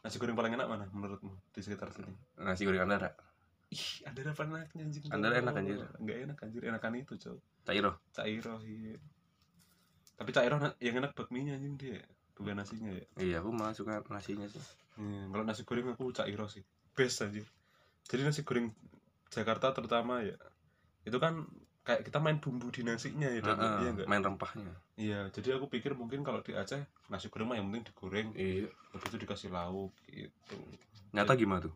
nasi 0.00 0.16
goreng 0.16 0.36
paling 0.36 0.52
enak 0.54 0.66
mana 0.66 0.86
menurutmu 0.88 1.34
di 1.50 1.60
sekitar 1.60 1.90
sini 1.90 2.14
nasi 2.36 2.62
goreng 2.62 2.82
andara 2.82 3.10
ih 3.66 3.84
ada 4.04 4.20
apa 4.24 4.42
enaknya 4.44 4.82
anjing 4.84 5.02
Andara 5.10 5.34
enak, 5.36 5.54
anjir. 5.56 5.76
enggak 5.98 6.16
enak 6.22 6.38
anjir 6.38 6.62
enakan 6.62 6.92
itu 6.94 7.14
cowok 7.16 7.42
Cairo 7.64 7.92
Cairoh 8.12 8.60
iya. 8.62 8.94
Tapi 10.14 10.30
Cairoh 10.30 10.58
na- 10.60 10.78
yang 10.78 10.94
enak 10.94 11.10
bakminya 11.10 11.58
anjing 11.58 11.74
dia. 11.74 11.98
Bukan 12.34 12.54
nasinya 12.54 12.92
ya. 12.92 13.02
iya 13.16 13.36
aku 13.40 13.50
malah 13.50 13.72
suka 13.72 13.98
nasinya 14.06 14.46
sih 14.46 14.62
Hmm, 14.94 15.26
kalau 15.28 15.42
nasi 15.42 15.66
goreng 15.66 15.90
aku 15.90 16.14
Cairoh 16.14 16.46
sih. 16.46 16.62
Best 16.94 17.18
anjir. 17.18 17.42
Jadi 18.06 18.22
nasi 18.22 18.46
goreng 18.46 18.70
Jakarta 19.34 19.74
terutama 19.74 20.22
ya. 20.22 20.38
Itu 21.02 21.18
kan 21.18 21.42
kayak 21.82 22.06
kita 22.06 22.16
main 22.16 22.38
bumbu 22.38 22.70
di 22.70 22.80
nasinya 22.80 23.28
ya, 23.28 23.42
Dan. 23.42 23.58
Heeh, 23.60 23.74
iya 23.82 23.88
enggak? 23.92 24.06
main 24.08 24.22
rempahnya 24.22 24.72
Iya, 24.94 25.26
jadi 25.28 25.58
aku 25.58 25.66
pikir 25.68 25.92
mungkin 25.92 26.22
kalau 26.22 26.38
di 26.40 26.54
Aceh 26.54 26.80
nasi 27.10 27.26
goreng 27.26 27.50
mah 27.50 27.58
yang 27.58 27.66
penting 27.68 27.90
digoreng, 27.90 28.30
iya 28.32 28.70
itu 28.94 29.16
dikasih 29.18 29.50
lauk 29.50 29.90
gitu. 30.06 30.56
nyata 31.10 31.34
gimana 31.34 31.66
tuh 31.66 31.74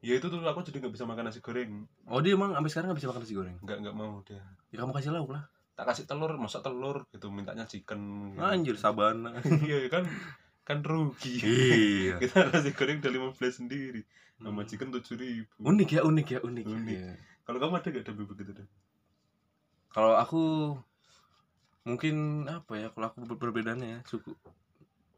Ya 0.00 0.14
itu 0.14 0.28
tuh 0.28 0.38
aku 0.38 0.60
jadi 0.62 0.78
nggak 0.80 0.94
bisa 0.94 1.04
makan 1.04 1.26
nasi 1.26 1.40
goreng. 1.40 1.84
oh 2.06 2.20
dia 2.20 2.32
emang 2.32 2.52
sampai 2.52 2.70
sekarang 2.70 2.86
nggak 2.88 3.00
bisa 3.02 3.10
makan 3.10 3.20
nasi 3.20 3.34
goreng 3.34 3.56
Nggak 3.60 3.78
nggak 3.82 3.96
mau 3.96 4.14
dia. 4.22 4.40
ya 4.70 4.76
kamu 4.78 4.92
kasih 4.94 5.10
lauk 5.10 5.34
lah 5.34 5.44
Tak 5.74 5.90
kasih 5.90 6.04
telur, 6.06 6.30
masak 6.38 6.62
telur 6.62 7.02
gitu, 7.10 7.26
mintanya 7.28 7.66
chicken. 7.66 8.00
gitu. 8.30 8.40
anjir 8.40 8.76
sabana 8.78 9.34
Iya 9.66 9.90
kan 9.90 10.06
kan 10.64 10.80
rugi. 10.80 11.40
iya. 11.44 12.16
Kita 12.24 12.48
nasi 12.48 12.72
goreng 12.72 12.98
udah 13.04 13.12
15 13.12 13.60
sendiri. 13.60 14.02
Sama 14.40 14.66
chicken 14.66 14.90
tujuh 14.90 15.14
ribu. 15.16 15.52
Unik 15.62 15.88
ya 15.96 16.00
unik 16.02 16.26
ya 16.26 16.40
unik, 16.42 16.64
Unik. 16.66 16.98
Iya. 16.98 17.14
kalau 17.44 17.58
kamu 17.60 17.76
ada 17.76 17.88
gak 17.92 18.04
demi 18.08 18.24
begitu 18.24 18.50
deh 18.56 18.68
kalau 19.92 20.16
aku 20.18 20.74
mungkin 21.84 22.48
apa 22.48 22.72
ya 22.80 22.88
kalau 22.90 23.12
aku 23.12 23.18
ber- 23.28 23.40
perbedaannya 23.40 23.88
ya 23.94 24.00
suku. 24.08 24.32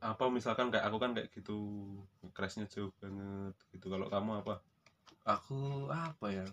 Apa 0.03 0.29
misalkan 0.29 0.69
kayak 0.69 0.85
aku 0.91 0.99
kan 1.01 1.17
kayak 1.17 1.33
gitu 1.33 1.57
crashnya 2.37 2.69
jauh 2.69 2.93
banget 3.01 3.55
gitu. 3.73 3.89
Kalau 3.89 4.07
kamu 4.13 4.45
apa? 4.45 4.61
Aku 5.25 5.89
apa 5.89 6.27
ya? 6.29 6.45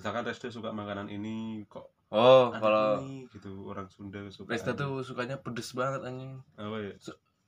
Misalkan 0.00 0.24
Resta 0.24 0.48
suka 0.48 0.72
makanan 0.72 1.12
ini 1.12 1.66
kok 1.68 1.90
oh 2.14 2.48
kalau 2.54 3.02
ini 3.04 3.28
gitu. 3.34 3.66
Orang 3.68 3.90
Sunda 3.92 4.24
suka 4.32 4.48
Resta 4.56 4.72
tuh 4.72 5.04
sukanya 5.04 5.36
pedes 5.36 5.74
banget 5.76 6.00
anjing. 6.06 6.40
Apa 6.56 6.76
ya 6.80 6.92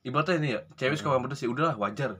ibaratnya 0.09 0.35
ini 0.37 0.49
ya 0.53 0.59
cewek 0.75 0.97
suka 0.97 1.07
Hmm. 1.07 1.15
makan 1.15 1.23
pedes 1.29 1.41
ya 1.41 1.49
udahlah 1.49 1.75
wajar. 1.77 2.11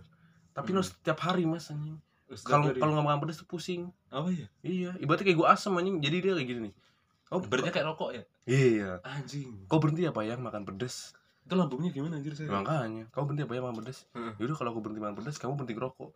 Tapi 0.53 0.69
Hmm. 0.69 0.77
harus 0.77 0.89
setiap 0.93 1.19
hari 1.19 1.43
mas 1.43 1.67
anjing. 1.67 1.97
Kalau 2.45 2.69
kalau 2.71 2.91
nggak 2.93 3.05
makan 3.05 3.19
pedes 3.21 3.41
tuh 3.41 3.47
pusing. 3.47 3.89
Apa 4.07 4.29
ya 4.29 4.45
iya 4.61 4.93
ibaratnya 4.97 5.25
kayak 5.25 5.37
gue 5.41 5.47
asem 5.47 5.73
anjing. 5.73 5.97
Jadi 5.97 6.15
dia 6.21 6.33
kayak 6.33 6.47
gini 6.47 6.59
nih. 6.69 6.73
Oh 7.29 7.41
berarti 7.41 7.69
kayak 7.69 7.87
rokok 7.89 8.09
ya? 8.13 8.23
Iya. 8.45 9.01
Anjing. 9.01 9.65
Kau 9.65 9.77
berhenti 9.77 10.05
apa 10.05 10.21
ya 10.21 10.33
makan 10.35 10.63
pedes 10.63 11.13
itu 11.39 11.57
lambungnya 11.57 11.89
gimana 11.89 12.17
anjir 12.17 12.33
saya? 12.33 12.45
Makanya 12.47 13.09
kau 13.09 13.25
berhenti 13.25 13.41
apa 13.41 13.53
ya 13.53 13.61
makan 13.61 13.81
pedes 13.81 14.05
Heeh. 14.13 14.33
yaudah 14.37 14.53
kalau 14.53 14.69
aku 14.69 14.81
berhenti 14.85 15.01
makan 15.01 15.15
pedes 15.17 15.37
kamu 15.37 15.57
berhenti 15.57 15.73
ngerokok 15.73 16.09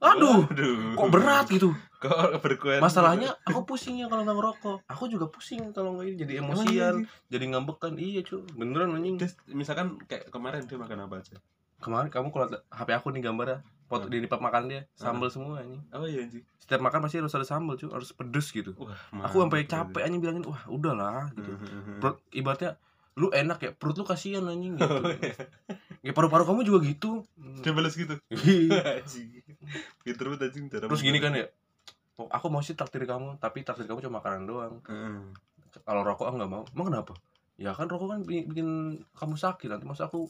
aduh 0.00 0.46
Aduh. 0.46 0.94
kok 0.94 1.08
berat 1.08 1.46
gitu? 1.48 1.74
Kok 1.98 2.38
berkuat? 2.38 2.78
Masalahnya 2.78 3.34
aku 3.42 3.66
pusingnya 3.66 4.06
kalau 4.06 4.22
nggak 4.22 4.36
ngerokok. 4.36 4.78
Aku 4.86 5.10
juga 5.10 5.26
pusing 5.26 5.74
kalau 5.74 5.98
nggak 5.98 6.06
ini 6.06 6.16
jadi 6.16 6.32
Emang 6.38 6.62
iya, 6.62 6.94
emosian 6.94 6.94
jadi 7.26 7.44
ngambekan. 7.50 7.92
Iya 7.94 8.20
cuy 8.22 8.46
beneran 8.54 8.94
anjing. 8.94 9.18
Misalkan 9.50 9.98
kayak 10.04 10.30
kemarin 10.30 10.62
dia 10.62 10.78
makan 10.78 11.04
apa 11.04 11.18
aja? 11.18 11.42
Kemarin 11.78 12.06
kamu 12.08 12.30
kalau 12.30 12.46
HP 12.50 12.88
aku 12.92 13.10
nih 13.10 13.22
gambarnya. 13.22 13.58
Foto 13.88 14.04
Hmm. 14.04 14.12
di 14.12 14.20
lipat 14.20 14.38
makan 14.38 14.68
dia. 14.68 14.84
Sambal 14.92 15.26
semua 15.26 15.58
anjing. 15.58 15.80
Apa 15.88 16.04
ya 16.06 16.20
anjing. 16.20 16.44
Setiap 16.60 16.78
makan 16.78 17.00
pasti 17.00 17.16
harus 17.18 17.32
ada 17.32 17.42
sambal 17.42 17.74
cuy 17.74 17.88
harus 17.88 18.12
pedes 18.12 18.46
gitu. 18.52 18.76
Wah 18.76 18.94
aku 19.24 19.40
sampai 19.40 19.64
capek 19.64 20.02
anjing 20.04 20.20
bilangin 20.20 20.44
wah 20.44 20.60
udahlah 20.68 21.32
gitu. 21.32 21.50
Heeh. 21.50 21.98
perut 21.98 22.20
ibaratnya 22.30 22.76
lu 23.18 23.32
enak 23.32 23.58
ya 23.58 23.70
perut 23.72 23.96
lu 23.96 24.04
kasihan 24.04 24.44
anjing 24.44 24.76
gitu. 24.76 24.86
Oh, 24.86 25.02
iya. 25.08 25.34
ya 26.04 26.12
paru-paru 26.12 26.44
kamu 26.44 26.62
juga 26.62 26.78
gitu. 26.84 27.24
Dia 27.64 27.72
balas 27.72 27.96
gitu? 27.96 28.14
Iya. 28.30 29.02
pinter 30.02 30.24
banget 30.30 30.50
anjing 30.50 30.66
cara 30.68 30.84
terus 30.86 31.02
gini 31.02 31.18
kan 31.18 31.32
ya 31.32 31.46
oh, 32.18 32.26
aku 32.28 32.46
mau 32.50 32.60
sih 32.60 32.74
traktir 32.74 33.04
kamu 33.04 33.38
tapi 33.38 33.62
traktir 33.62 33.86
kamu 33.86 34.02
cuma 34.02 34.18
makanan 34.18 34.42
doang. 34.44 34.74
Heeh. 34.84 35.22
kalau 35.86 36.02
rokok 36.02 36.26
aku 36.26 36.36
nggak 36.36 36.50
mau. 36.50 36.64
Emang 36.74 36.86
kenapa? 36.90 37.14
Ya 37.54 37.70
kan 37.70 37.86
rokok 37.86 38.08
kan 38.10 38.20
bikin, 38.26 38.44
bikin 38.50 38.68
kamu 39.14 39.34
sakit 39.38 39.68
nanti 39.70 39.86
masa 39.86 40.10
aku 40.10 40.26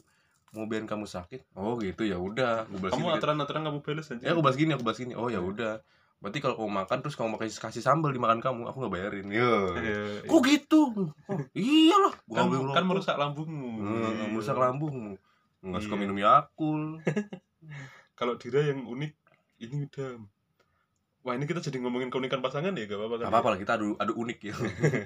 mau 0.53 0.65
biarin 0.65 0.85
kamu 0.85 1.09
sakit? 1.09 1.45
Oh 1.57 1.77
gitu 1.77 2.05
ya 2.05 2.17
udah 2.17 2.69
kamu 2.69 3.17
aturan-aturan 3.17 3.65
kamu 3.65 3.79
balas 3.81 4.13
anjing. 4.13 4.25
Ya 4.25 4.33
aku 4.33 4.41
balas 4.41 4.57
gini 4.57 4.77
aku 4.77 4.85
balas 4.85 4.99
gini. 5.01 5.17
Oh 5.17 5.29
ya 5.29 5.41
udah. 5.41 5.81
Berarti 6.19 6.43
kalau 6.43 6.59
kamu 6.59 6.71
makan 6.83 6.97
terus 6.99 7.15
kamu 7.15 7.39
kasih 7.39 7.57
kasih 7.57 7.81
sambal 7.81 8.11
di 8.11 8.19
makan 8.21 8.37
kamu 8.43 8.69
aku 8.69 8.77
nggak 8.83 8.93
bayarin. 8.93 9.27
Ya 9.31 9.49
Iya, 9.79 9.99
kok 10.27 10.41
gitu? 10.45 10.81
Oh, 11.25 11.39
iyalah. 11.55 12.13
Gua 12.27 12.37
kan, 12.43 12.75
kan 12.75 12.83
merusak 12.85 13.15
lambungmu. 13.15 13.69
Hmm, 13.81 14.03
Iya. 14.03 14.25
merusak 14.29 14.57
lambungmu. 14.59 15.15
Nggak 15.63 15.81
suka 15.81 15.95
Iya. 15.95 16.01
minum 16.05 16.17
yakul 16.19 16.81
kalau 18.19 18.35
Dira 18.35 18.61
yang 18.67 18.83
unik 18.83 19.15
ini 19.59 19.85
udah 19.85 20.11
wah 21.21 21.33
ini 21.33 21.43
kita 21.43 21.59
jadi 21.61 21.77
ngomongin 21.79 22.07
keunikan 22.07 22.39
pasangan 22.39 22.71
ya 22.71 22.85
gak 22.85 22.95
apa-apa 22.95 23.15
kan 23.17 23.23
Gak 23.23 23.31
apa-apa 23.31 23.49
lah 23.49 23.59
kita 23.59 23.71
adu 23.75 23.87
adu 23.95 24.13
unik 24.15 24.39
ya. 24.41 24.55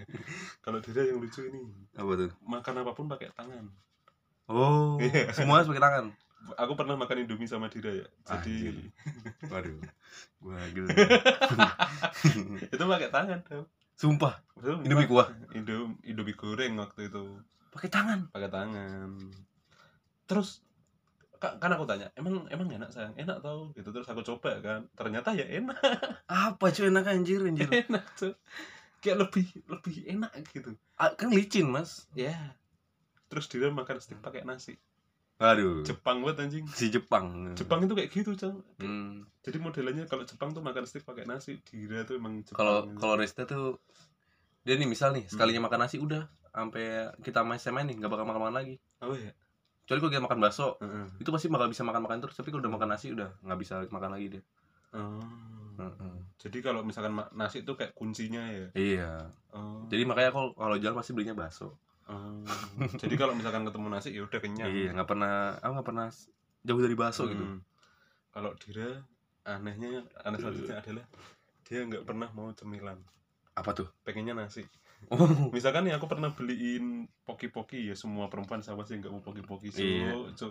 kalau 0.63 0.77
Dira 0.79 1.01
yang 1.03 1.17
lucu 1.17 1.41
ini 1.43 1.61
Apa 1.93 2.11
tuh? 2.15 2.29
makan 2.41 2.73
apa 2.79 2.91
pun 2.91 3.05
pakai 3.07 3.29
tangan 3.31 3.65
Oh, 4.45 4.99
Iya. 5.01 5.31
semua 5.31 5.61
pakai 5.61 5.79
tangan. 5.79 6.05
aku 6.53 6.75
pernah 6.75 6.93
makan 6.93 7.23
indomie 7.23 7.45
sama 7.45 7.67
Dira 7.67 7.89
ya 7.89 8.05
jadi 8.23 8.53
Anjir. 8.69 8.75
Waduh. 9.51 9.79
Gua 10.37 10.59
gila. 10.69 10.87
itu 12.61 12.83
pakai 12.83 13.09
tangan 13.09 13.39
dong 13.43 13.65
Sumpah, 13.93 14.41
Betul, 14.53 14.81
Indomie 14.83 15.05
kuah. 15.05 15.29
Indom, 15.51 15.95
Indomie 16.01 16.33
goreng 16.33 16.75
waktu 16.75 17.07
itu 17.07 17.23
pakai 17.69 17.89
tangan. 17.89 18.29
pakai 18.29 18.49
tangan 18.49 19.09
terus 20.23 20.61
ka- 21.43 21.59
kan 21.59 21.75
aku 21.75 21.83
tanya 21.83 22.07
emang 22.15 22.47
emang 22.47 22.71
enak 22.71 22.87
sayang 22.87 23.11
enak 23.19 23.43
tau 23.43 23.75
gitu 23.75 23.91
terus 23.91 24.07
aku 24.07 24.23
coba 24.23 24.63
kan 24.63 24.87
ternyata 24.95 25.35
ya 25.35 25.43
enak 25.43 25.75
Apa 26.47 26.71
cuy 26.71 26.87
enak 26.87 27.03
anjir 27.03 27.43
anjir. 27.43 27.67
enak 27.67 28.05
tuh 28.15 28.31
kayak 29.03 29.27
lebih 29.27 29.45
lebih 29.67 29.95
enak 30.07 30.31
gitu 30.55 30.71
Ah, 30.95 31.11
kan 31.11 31.27
licin, 31.27 31.67
Mas. 31.67 32.07
ya 32.15 32.31
terus 33.27 33.51
dia 33.51 33.67
makan 33.67 33.99
steak 33.99 34.23
pakai 34.23 34.47
nasi 34.47 34.79
Aduh. 35.41 35.83
Jepang 35.83 36.23
banget 36.23 36.45
anjing 36.47 36.63
si 36.69 36.87
Jepang. 36.87 37.51
Jepang 37.59 37.83
itu 37.83 37.91
kayak 37.97 38.09
gitu 38.13 38.31
cang 38.39 38.63
Hmm. 38.79 39.27
jadi 39.43 39.57
modelnya 39.59 40.07
kalau 40.07 40.23
Jepang 40.23 40.55
tuh 40.55 40.63
makan 40.63 40.87
steak 40.87 41.03
pakai 41.03 41.27
nasi 41.27 41.59
Dira 41.67 42.07
tuh 42.07 42.15
emang 42.15 42.39
Kalau 42.47 42.87
gitu. 42.87 42.95
kalau 42.95 43.15
Resta 43.19 43.43
tuh 43.43 43.83
dia 44.63 44.79
nih 44.79 44.87
misal 44.87 45.11
nih 45.11 45.27
sekalinya 45.27 45.67
makan 45.67 45.83
nasi 45.83 45.99
udah 45.99 46.23
sampai 46.55 47.11
kita 47.19 47.43
main 47.43 47.59
main 47.59 47.85
nih 47.91 47.95
nggak 47.99 48.11
bakal 48.13 48.25
makan 48.29 48.41
makan 48.47 48.55
lagi. 48.55 48.75
oh 49.03 49.17
ya 49.17 49.33
Kecuali 49.83 49.99
kalau 49.99 50.11
kita 50.11 50.23
makan 50.23 50.39
bakso 50.39 50.67
Heeh. 50.79 51.05
itu 51.19 51.29
pasti 51.29 51.47
bakal 51.51 51.67
bisa 51.67 51.83
makan 51.83 52.01
makan 52.07 52.17
terus 52.23 52.35
tapi 52.35 52.49
kalau 52.49 52.63
udah 52.63 52.71
makan 52.71 52.89
nasi 52.95 53.11
udah 53.11 53.29
nggak 53.43 53.59
bisa 53.59 53.73
makan 53.91 54.09
lagi 54.15 54.27
dia. 54.39 54.43
Oh. 54.95 55.19
Heeh. 55.73 56.15
jadi 56.37 56.57
kalau 56.61 56.85
misalkan 56.85 57.17
nasi 57.33 57.65
itu 57.65 57.73
kayak 57.73 57.97
kuncinya 57.97 58.45
ya 58.45 58.67
Iya. 58.77 59.11
oh. 59.51 59.83
Jadi 59.89 60.05
makanya 60.05 60.29
aku 60.31 60.53
kalau 60.53 60.75
jalan 60.77 60.95
pasti 60.95 61.11
belinya 61.11 61.33
bakso. 61.33 61.75
Oh. 62.07 62.43
jadi 62.95 63.15
kalau 63.15 63.33
misalkan 63.33 63.63
ketemu 63.63 63.87
nasi 63.89 64.09
ya 64.11 64.23
udah 64.23 64.39
kenyang 64.39 64.69
Iya, 64.69 64.89
nggak 64.93 65.09
pernah, 65.09 65.55
aku 65.59 65.71
nggak 65.73 65.87
pernah 65.87 66.07
jauh 66.63 66.79
dari 66.79 66.95
bakso 66.95 67.23
gitu. 67.27 67.43
Hmm. 67.43 67.59
Kalau 68.29 68.55
Dira 68.55 69.03
anehnya 69.43 70.03
aneh 70.23 70.39
selanjutnya 70.39 70.79
adalah 70.79 71.05
dia 71.63 71.79
nggak 71.83 72.03
pernah 72.03 72.27
mau 72.31 72.51
cemilan, 72.51 72.95
Apa 73.55 73.71
tuh? 73.73 73.87
pengennya 74.03 74.35
nasi. 74.37 74.63
Oh, 75.09 75.17
Misalkan 75.55 75.83
nih 75.83 75.95
aku 75.97 76.07
pernah 76.07 76.31
beliin 76.31 77.07
poki-poki 77.23 77.91
ya 77.91 77.95
semua 77.97 78.29
perempuan 78.29 78.61
sama 78.61 78.85
sih 78.85 78.99
nggak 78.99 79.11
mau 79.11 79.19
poki-poki 79.19 79.69
so, 79.71 79.81
Iya. 79.81 80.13
so, 80.37 80.45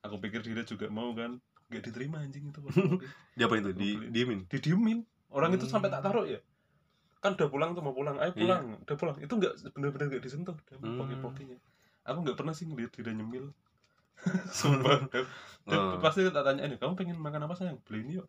aku 0.00 0.16
pikir 0.22 0.40
Dira 0.40 0.62
juga 0.64 0.88
mau 0.88 1.12
kan, 1.12 1.36
nggak 1.68 1.82
diterima 1.84 2.22
anjing 2.22 2.48
itu 2.48 2.60
dia 3.36 3.44
apa 3.48 3.54
itu? 3.58 3.70
Di 3.76 3.88
diemin. 4.08 4.46
Didiemin. 4.48 5.04
Orang 5.30 5.52
itu 5.54 5.66
Hmm. 5.66 5.72
sampai 5.78 5.90
tak 5.90 6.02
taruh 6.02 6.24
ya. 6.24 6.40
Kan 7.20 7.36
udah 7.36 7.48
pulang 7.52 7.70
tuh 7.76 7.84
mau 7.84 7.92
pulang, 7.92 8.16
ayo 8.16 8.32
Iya. 8.32 8.40
pulang, 8.40 8.64
udah 8.80 8.96
pulang. 8.96 9.16
Itu 9.20 9.32
nggak 9.36 9.52
bener-bener 9.76 10.06
nggak 10.16 10.22
disentuh, 10.24 10.56
Hmm. 10.80 10.96
poki-pokinya. 10.96 11.58
Aku 12.08 12.24
nggak 12.24 12.36
pernah 12.40 12.54
sih 12.56 12.64
ngeliat 12.64 12.90
Dira 12.96 13.12
nyemil. 13.12 13.52
Sumpah. 14.52 15.08
Dan 15.64 15.76
Oh. 15.76 16.00
pasti 16.00 16.24
tak 16.26 16.44
tanya 16.44 16.64
ini, 16.64 16.76
kamu 16.76 16.96
pengen 16.96 17.16
makan 17.20 17.44
apa 17.44 17.54
sayang? 17.54 17.78
Beli 17.84 18.04
ini 18.04 18.12
yuk. 18.20 18.26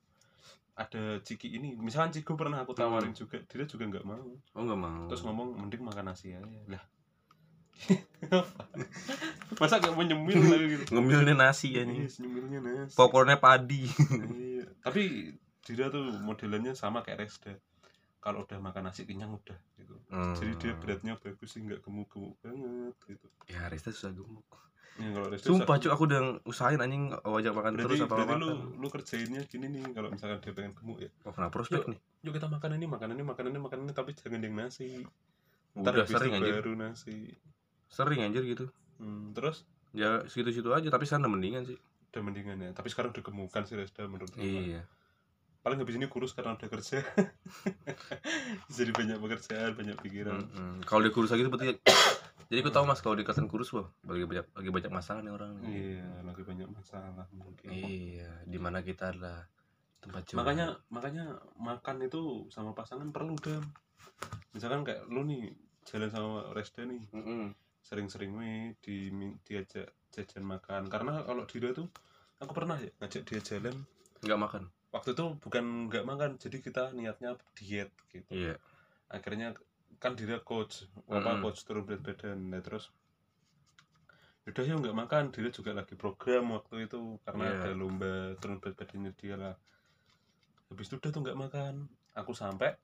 Ada 0.71 1.19
ciki 1.21 1.51
ini, 1.51 1.75
misalkan 1.75 2.15
ciku 2.15 2.39
pernah 2.39 2.63
aku 2.63 2.71
tawarin 2.71 3.11
juga, 3.11 3.43
dia 3.43 3.67
juga 3.67 3.85
nggak 3.91 4.05
mau. 4.07 4.39
Oh 4.55 4.63
nggak 4.63 4.79
mau. 4.79 5.03
Terus 5.11 5.23
ngomong 5.27 5.59
mending 5.59 5.83
makan 5.83 6.09
nasi 6.09 6.33
aja. 6.33 6.47
Lah. 6.71 6.83
Masa 9.61 9.81
gak 9.81 9.93
mau 9.97 10.05
nyemil 10.05 10.37
lagi 10.37 10.65
gitu? 10.77 10.83
Ngemilnya 10.93 11.33
nasi 11.33 11.73
ya 11.73 11.83
nih. 11.83 12.05
nyemilnya 12.05 12.59
nasi. 12.61 12.93
Popcornnya 12.93 13.41
padi. 13.41 13.89
Iya. 14.37 14.69
Tapi 14.85 15.33
dia 15.65 15.89
tuh 15.89 16.13
modelannya 16.21 16.77
sama 16.77 17.01
kayak 17.01 17.25
Resda. 17.25 17.57
Kalau 18.21 18.45
udah 18.45 18.61
makan 18.61 18.85
nasi 18.85 19.03
kenyang 19.09 19.33
udah 19.33 19.57
gitu. 19.75 19.97
Jadi 20.37 20.53
dia 20.61 20.73
beratnya 20.77 21.17
bagus 21.17 21.49
sih 21.49 21.65
nggak 21.65 21.81
gemuk-gemuk 21.81 22.37
banget 22.45 22.95
gitu. 23.09 23.27
Ya 23.49 23.65
Resta 23.67 23.89
susah 23.89 24.13
gemuk. 24.13 24.45
Ya, 24.99 25.07
kalau 25.15 25.27
Resda 25.31 25.47
Sumpah 25.47 25.75
cuy 25.79 25.89
aku 25.89 26.03
udah 26.03 26.21
usahain 26.43 26.77
anjing 26.83 27.15
wajak 27.23 27.55
makan 27.55 27.79
berarti, 27.79 27.87
terus 27.95 27.99
apa 28.03 28.15
berarti 28.21 28.33
makan. 28.35 28.43
lu 28.43 28.51
lu 28.75 28.87
kerjainnya 28.91 29.41
gini 29.47 29.65
nih 29.71 29.83
kalau 29.95 30.11
misalkan 30.11 30.37
dia 30.43 30.51
pengen 30.51 30.73
gemuk 30.75 30.99
ya. 30.99 31.09
Oh 31.23 31.31
kenapa 31.31 31.51
prospek 31.55 31.87
nih? 31.87 31.99
Yuk 32.27 32.33
kita 32.35 32.47
makan 32.51 32.75
ini, 32.75 32.85
makan 32.91 33.09
ini, 33.15 33.23
makan 33.23 33.45
ini, 33.49 33.57
makan 33.57 33.77
ini 33.87 33.91
tapi 33.95 34.11
jangan 34.13 34.43
yang 34.43 34.53
nasi. 34.53 35.07
Ntar 35.79 35.95
Udah 35.95 36.05
sering 36.05 36.35
anjir. 36.35 36.53
baru 36.59 36.71
nasi. 36.75 37.33
Sering 37.87 38.19
anjir 38.21 38.43
gitu. 38.45 38.65
Hmm, 38.99 39.31
terus 39.33 39.63
Ya 39.91 40.23
segitu-situ 40.23 40.71
aja 40.71 40.87
tapi 40.87 41.03
sana 41.03 41.27
mendingan 41.27 41.67
sih. 41.67 41.75
udah 42.11 42.21
mendingan 42.27 42.59
ya. 42.59 42.71
Tapi 42.75 42.91
sekarang 42.91 43.15
udah 43.15 43.23
gemukan 43.23 43.63
sih 43.63 43.79
Resda 43.79 44.03
menurut 44.07 44.27
gua. 44.35 44.43
Iya. 44.43 44.83
Paling 45.61 45.77
habis 45.77 45.95
ini 45.97 46.09
kurus 46.09 46.33
karena 46.33 46.57
udah 46.57 46.69
kerja. 46.69 47.05
Jadi 48.75 48.91
banyak 48.91 49.17
pekerjaan, 49.21 49.77
banyak 49.77 49.97
pikiran. 50.01 50.41
Mm-mm. 50.41 50.73
Kalau 50.85 51.01
dia 51.05 51.13
kurus 51.13 51.29
lagi 51.29 51.45
itu 51.45 51.51
berarti 51.53 51.77
jadi 52.51 52.67
aku 52.67 52.71
tahu 52.75 52.83
mas 52.83 52.99
kalau 52.99 53.15
dia 53.15 53.23
kelihatan 53.23 53.47
kurus 53.47 53.71
wah 53.71 53.87
lagi 54.03 54.27
banyak 54.27 54.43
lagi 54.43 54.69
banyak 54.75 54.91
masalah 54.91 55.23
nih 55.23 55.31
orang 55.31 55.55
nih. 55.63 55.71
Iya, 55.71 56.09
lagi 56.27 56.43
banyak 56.43 56.67
masalah 56.67 57.23
mungkin. 57.31 57.67
Iya, 57.71 58.27
di 58.43 58.59
mana 58.59 58.83
kita 58.83 59.15
adalah 59.15 59.47
tempat 60.01 60.21
curhat. 60.25 60.37
makanya 60.41 60.67
makanya 60.89 61.25
makan 61.61 61.97
itu 62.01 62.49
sama 62.49 62.73
pasangan 62.73 63.13
perlu 63.13 63.37
dam 63.37 63.61
misalkan 64.51 64.81
kayak 64.81 65.05
lu 65.07 65.21
nih 65.23 65.53
jalan 65.85 66.09
sama 66.09 66.51
Resda 66.57 66.89
nih 66.89 67.05
Mm-mm. 67.13 67.53
sering-sering 67.85 68.33
we 68.33 68.73
di 68.81 69.13
diajak 69.45 69.93
jajan 70.11 70.43
makan 70.43 70.89
karena 70.89 71.21
kalau 71.23 71.45
dia 71.45 71.71
tuh 71.71 71.87
aku 72.41 72.51
pernah 72.51 72.81
ya 72.81 72.89
ngajak 72.99 73.23
dia 73.29 73.39
jalan 73.45 73.77
nggak 74.21 74.39
makan. 74.39 74.63
waktu 74.91 75.15
itu 75.15 75.25
bukan 75.39 75.87
nggak 75.87 76.03
makan 76.03 76.31
jadi 76.35 76.57
kita 76.59 76.83
niatnya 76.91 77.39
diet 77.55 77.89
gitu 78.11 78.27
Iya. 78.27 78.59
akhirnya 79.07 79.55
kan 80.03 80.19
dia 80.19 80.39
coach 80.43 80.83
apa 81.07 81.31
Mm-mm. 81.31 81.43
coach 81.43 81.63
turun 81.63 81.87
berat 81.87 82.03
badan 82.03 82.51
nah 82.51 82.59
terus 82.59 82.91
udah 84.43 84.63
ya 84.65 84.73
nggak 84.75 84.97
makan 84.97 85.23
dia 85.31 85.47
juga 85.53 85.71
lagi 85.71 85.93
program 85.95 86.51
waktu 86.57 86.89
itu 86.89 87.21
karena 87.23 87.43
Iya. 87.45 87.55
ada 87.61 87.71
lomba 87.71 88.13
turun 88.41 88.57
berat 88.59 88.75
badannya 88.75 89.11
dia 89.15 89.35
lah 89.39 89.55
habis 90.67 90.87
itu 90.91 90.95
udah 90.99 91.09
tuh 91.13 91.21
nggak 91.23 91.39
makan 91.39 91.73
aku 92.11 92.31
sampai 92.35 92.75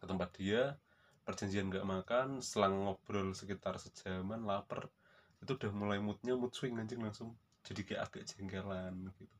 ke 0.00 0.04
tempat 0.08 0.28
dia 0.34 0.74
perjanjian 1.22 1.70
nggak 1.70 1.86
makan 1.86 2.42
selang 2.42 2.74
ngobrol 2.88 3.30
sekitar 3.36 3.78
sejaman 3.78 4.42
lapar 4.42 4.90
itu 5.38 5.52
udah 5.54 5.70
mulai 5.70 6.02
moodnya 6.02 6.34
mood 6.34 6.50
swing 6.50 6.74
anjing 6.74 6.98
langsung 6.98 7.36
jadi 7.62 7.80
kayak 7.86 8.02
agak 8.10 8.22
jengkelan 8.26 9.14
gitu 9.14 9.39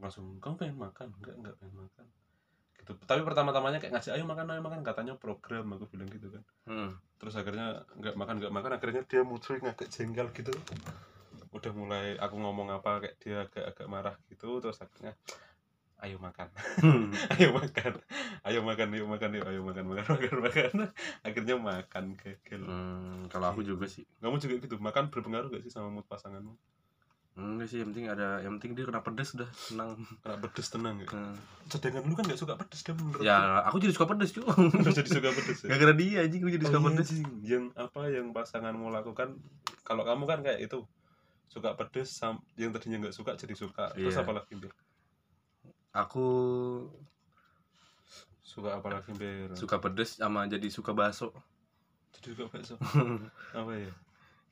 langsung 0.00 0.38
kamu 0.40 0.54
pengen 0.60 0.78
makan? 0.78 1.08
Enggak 1.20 1.34
enggak 1.40 1.54
pengen 1.60 1.76
makan. 1.86 2.06
Gitu. 2.76 2.92
Tapi 3.02 3.20
pertama-tamanya 3.24 3.78
kayak 3.80 3.92
ngasih 3.98 4.12
ayo 4.14 4.24
makan 4.28 4.46
ayo 4.52 4.62
makan. 4.62 4.80
Katanya 4.84 5.14
program 5.16 5.72
aku 5.74 5.88
bilang 5.90 6.08
gitu 6.12 6.28
kan. 6.30 6.42
Hmm. 6.68 6.90
terus 7.16 7.32
akhirnya 7.32 7.88
nggak 7.96 8.14
makan 8.14 8.34
nggak 8.40 8.54
makan. 8.54 8.70
Akhirnya 8.76 9.02
dia 9.08 9.24
swing 9.24 9.64
agak 9.64 9.88
jengkel 9.88 10.28
gitu. 10.36 10.52
Udah 11.50 11.72
mulai 11.72 12.20
aku 12.20 12.36
ngomong 12.36 12.68
apa 12.76 13.00
kayak 13.00 13.16
dia 13.18 13.36
agak-agak 13.48 13.86
marah 13.88 14.16
gitu. 14.28 14.60
Terus 14.60 14.76
akhirnya 14.84 15.16
ayo 16.04 16.20
makan. 16.20 16.52
Ayo 17.40 17.56
makan. 17.56 17.92
Ayo 18.44 18.60
makan 18.60 18.92
yuk 18.92 19.08
makan 19.08 19.30
yuk. 19.32 19.48
Ayo 19.48 19.60
makan 19.64 19.84
makan 19.88 20.04
makan 20.12 20.36
makan. 20.44 20.72
Akhirnya 21.26 21.56
makan 21.56 22.04
gagal. 22.20 22.62
Hmm, 22.68 23.32
kalau 23.32 23.48
aku 23.48 23.64
juga 23.64 23.88
sih. 23.88 24.04
kamu 24.20 24.36
juga 24.36 24.54
gitu? 24.60 24.76
Makan 24.76 25.08
berpengaruh 25.08 25.48
gak 25.48 25.64
sih 25.64 25.72
sama 25.72 25.88
mood 25.88 26.04
pasanganmu 26.04 26.52
Enggak 27.36 27.68
sih, 27.68 27.78
yang 27.78 27.92
penting 27.92 28.08
ada 28.08 28.40
yang 28.40 28.56
penting 28.56 28.72
dia 28.72 28.84
kena 28.84 29.00
pedes 29.00 29.36
udah 29.36 29.44
senang. 29.52 29.92
kena 30.20 30.36
pedes 30.40 30.66
tenang 30.66 30.96
ya 30.98 31.08
Hmm. 31.08 31.36
sedangkan 31.66 32.02
lu 32.02 32.14
kan 32.14 32.24
gak 32.24 32.38
suka 32.38 32.56
pedes 32.56 32.80
kan 32.80 32.94
menurut 32.94 33.20
Ya, 33.20 33.36
aku 33.62 33.76
jadi 33.76 33.92
suka 33.92 34.08
pedes 34.08 34.30
cuy. 34.32 34.40
jadi 34.96 35.10
suka 35.10 35.28
pedes 35.30 35.58
ya 35.60 35.68
Gara-gara 35.68 35.92
dia 35.92 36.18
anjing 36.22 36.40
gue 36.40 36.52
jadi 36.52 36.64
suka 36.64 36.74
Oh 36.74 36.82
iya, 36.82 36.88
pedes. 36.90 37.08
anjing. 37.10 37.28
yang 37.42 37.64
apa 37.74 38.00
yang 38.08 38.26
pasanganmu 38.30 38.88
lakukan 38.88 39.36
kalau 39.82 40.02
kamu 40.02 40.24
kan 40.24 40.38
kayak 40.40 40.60
itu 40.62 40.80
suka 41.46 41.72
pedes 41.74 42.08
sam- 42.10 42.40
yang 42.54 42.70
tadinya 42.70 43.02
nggak 43.02 43.12
suka 43.12 43.34
jadi 43.34 43.52
suka 43.52 43.92
terus 43.92 44.12
Iya. 44.12 44.24
apa 44.24 44.32
lagi? 44.34 44.54
Aku 45.94 46.24
suka 48.42 48.70
apa 48.74 48.88
lagi 48.90 49.12
suka 49.52 49.76
pedes 49.76 50.16
sama 50.16 50.44
jadi 50.46 50.68
suka 50.68 50.92
bakso. 50.92 51.32
jadi 52.14 52.32
suka 52.32 52.44
bakso 52.48 52.74
apa 53.60 53.72
ya 53.74 53.92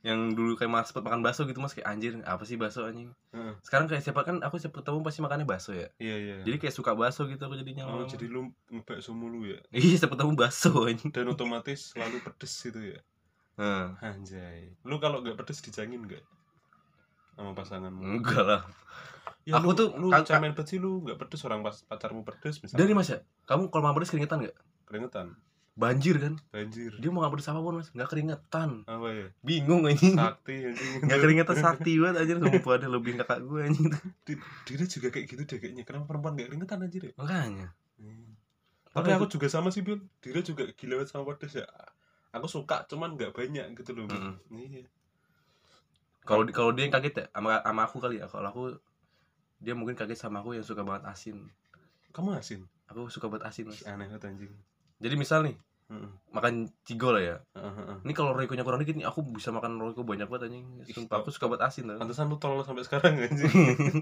yang 0.04 0.36
dulu 0.36 0.52
kayak 0.54 0.68
mas 0.68 0.92
sempet 0.92 1.00
makan 1.00 1.24
bakso 1.24 1.48
gitu 1.48 1.56
mas. 1.58 1.72
Kayak 1.72 1.88
anjir 1.96 2.12
apa 2.22 2.44
sih 2.44 2.60
bakso 2.60 2.84
anjing? 2.84 3.08
Heeh. 3.32 3.56
sekarang 3.64 3.88
kayak 3.88 4.04
siapa 4.04 4.20
kan 4.20 4.36
aku 4.44 4.60
siapa 4.60 4.84
ketemu 4.84 5.00
pasti 5.00 5.24
makannya 5.24 5.48
bakso 5.48 5.72
ya. 5.72 5.88
Iya 5.96 6.16
iya. 6.20 6.34
Jadi 6.44 6.56
kayak 6.60 6.74
suka 6.76 6.92
bakso 6.92 7.24
gitu 7.24 7.40
aku 7.40 7.56
jadinya. 7.56 7.88
Oh 7.88 8.04
jadi 8.04 8.28
lu 8.28 8.52
ngebakso 8.68 9.16
mulu 9.16 9.48
ya? 9.48 9.58
Iya 9.74 10.04
siapa 10.04 10.14
ketemu 10.14 10.36
bakso 10.36 10.70
anjing. 10.84 11.08
Dan 11.08 11.32
otomatis 11.32 11.96
selalu 11.96 12.20
pedes 12.20 12.52
gitu 12.52 12.80
ya? 12.84 13.00
Nah, 13.56 13.96
anjay. 14.04 14.76
Lu 14.84 15.00
kalau 15.00 15.24
nggak 15.24 15.40
pedes 15.40 15.64
dijangin 15.64 16.04
nggak? 16.04 16.20
Sama 17.34 17.56
pasanganmu? 17.56 18.02
Enggak 18.20 18.44
lah. 18.44 18.62
Ya, 19.48 19.60
Aku 19.60 19.72
lu, 19.72 19.76
tuh 19.76 19.88
lu 19.96 20.08
kak- 20.12 20.28
cemen 20.28 20.52
sih 20.68 20.76
lu 20.76 21.00
nggak 21.00 21.16
pedes. 21.16 21.40
Orang 21.48 21.64
pas 21.64 21.80
pacarmu 21.80 22.28
pedes 22.28 22.60
misalnya. 22.60 22.80
Dari 22.84 22.92
mas 22.92 23.08
ya? 23.08 23.18
Kamu 23.48 23.72
kalau 23.72 23.88
makan 23.88 23.96
pedes 24.04 24.12
keringetan 24.12 24.44
nggak? 24.44 24.56
Keringetan 24.84 25.32
banjir 25.74 26.22
kan? 26.22 26.34
Banjir. 26.54 26.94
Dia 27.02 27.10
mau 27.10 27.26
pedes 27.26 27.50
apa 27.50 27.58
pun 27.58 27.82
mas. 27.82 27.90
Nggak 27.90 28.08
keringetan. 28.14 28.86
Apa 28.86 29.08
ya? 29.10 29.26
Bingung 29.42 29.82
anjing. 29.90 30.14
Sakti 30.14 30.70
anjing. 30.70 30.90
Nggak 31.02 31.18
keringetan 31.18 31.56
sakti 31.58 31.92
banget 31.98 32.16
anjir. 32.22 32.36
Sumpah 32.38 32.72
ada 32.78 32.86
lebih 32.86 33.12
kakak 33.18 33.38
gue 33.42 33.60
anjing. 33.66 33.90
Di- 34.22 34.38
dia 34.70 34.86
juga 34.86 35.08
kayak 35.10 35.26
gitu 35.26 35.42
deh 35.42 35.58
kayaknya. 35.58 35.82
Kenapa 35.82 36.06
perempuan 36.06 36.38
gak 36.38 36.46
keringetan 36.54 36.78
anjir 36.86 37.02
ya? 37.10 37.12
Makanya. 37.18 37.68
Hmm. 37.98 38.34
tapi 38.94 39.10
aku 39.10 39.26
juga 39.26 39.50
sama 39.50 39.74
sih 39.74 39.82
Bil. 39.82 39.98
Dira 40.22 40.38
juga 40.46 40.70
gila 40.70 41.02
banget 41.02 41.10
sama 41.10 41.26
pedes 41.34 41.58
ya. 41.58 41.66
Aku 42.30 42.46
suka 42.46 42.86
cuman 42.86 43.18
nggak 43.18 43.34
banyak 43.34 43.74
gitu 43.74 43.90
loh. 43.98 44.06
Mm-mm. 44.06 44.38
iya. 44.54 44.86
Kalau 46.22 46.46
kalau 46.54 46.70
dia 46.70 46.86
yang 46.86 46.94
kaget 46.94 47.14
ya? 47.18 47.24
Sama 47.34 47.58
sama 47.58 47.82
aku 47.90 47.98
kali 47.98 48.22
ya. 48.22 48.30
Kalau 48.30 48.46
aku 48.46 48.62
dia 49.58 49.74
mungkin 49.74 49.98
kaget 49.98 50.22
sama 50.22 50.46
aku 50.46 50.54
yang 50.54 50.62
suka 50.62 50.86
banget 50.86 51.10
asin. 51.10 51.50
Kamu 52.14 52.38
asin? 52.38 52.62
Aku 52.86 53.10
suka 53.10 53.26
banget 53.26 53.50
asin 53.50 53.66
mas. 53.66 53.82
Aneh 53.82 54.06
banget 54.06 54.30
anjing 54.30 54.54
jadi 55.04 55.14
misal 55.14 55.44
nih 55.44 55.56
Heeh, 55.84 56.08
makan 56.32 56.64
cigo 56.80 57.12
lah 57.12 57.20
ya. 57.20 57.36
Heeh, 57.52 57.72
heeh. 57.76 57.96
ini 58.08 58.12
kalau 58.16 58.32
royconya 58.32 58.64
kurang 58.64 58.80
dikit 58.80 58.96
nih 58.96 59.04
aku 59.04 59.20
bisa 59.20 59.52
makan 59.52 59.76
royco 59.76 60.00
banyak 60.00 60.24
banget 60.24 60.48
anjing. 60.48 60.64
Sumpah 60.88 61.20
aku 61.20 61.28
suka 61.28 61.44
banget 61.44 61.68
asin 61.68 61.84
tuh 61.84 62.00
pantesan 62.00 62.32
lu 62.32 62.40
tolol 62.40 62.64
sampai 62.64 62.88
sekarang 62.88 63.20
anjing. 63.20 63.52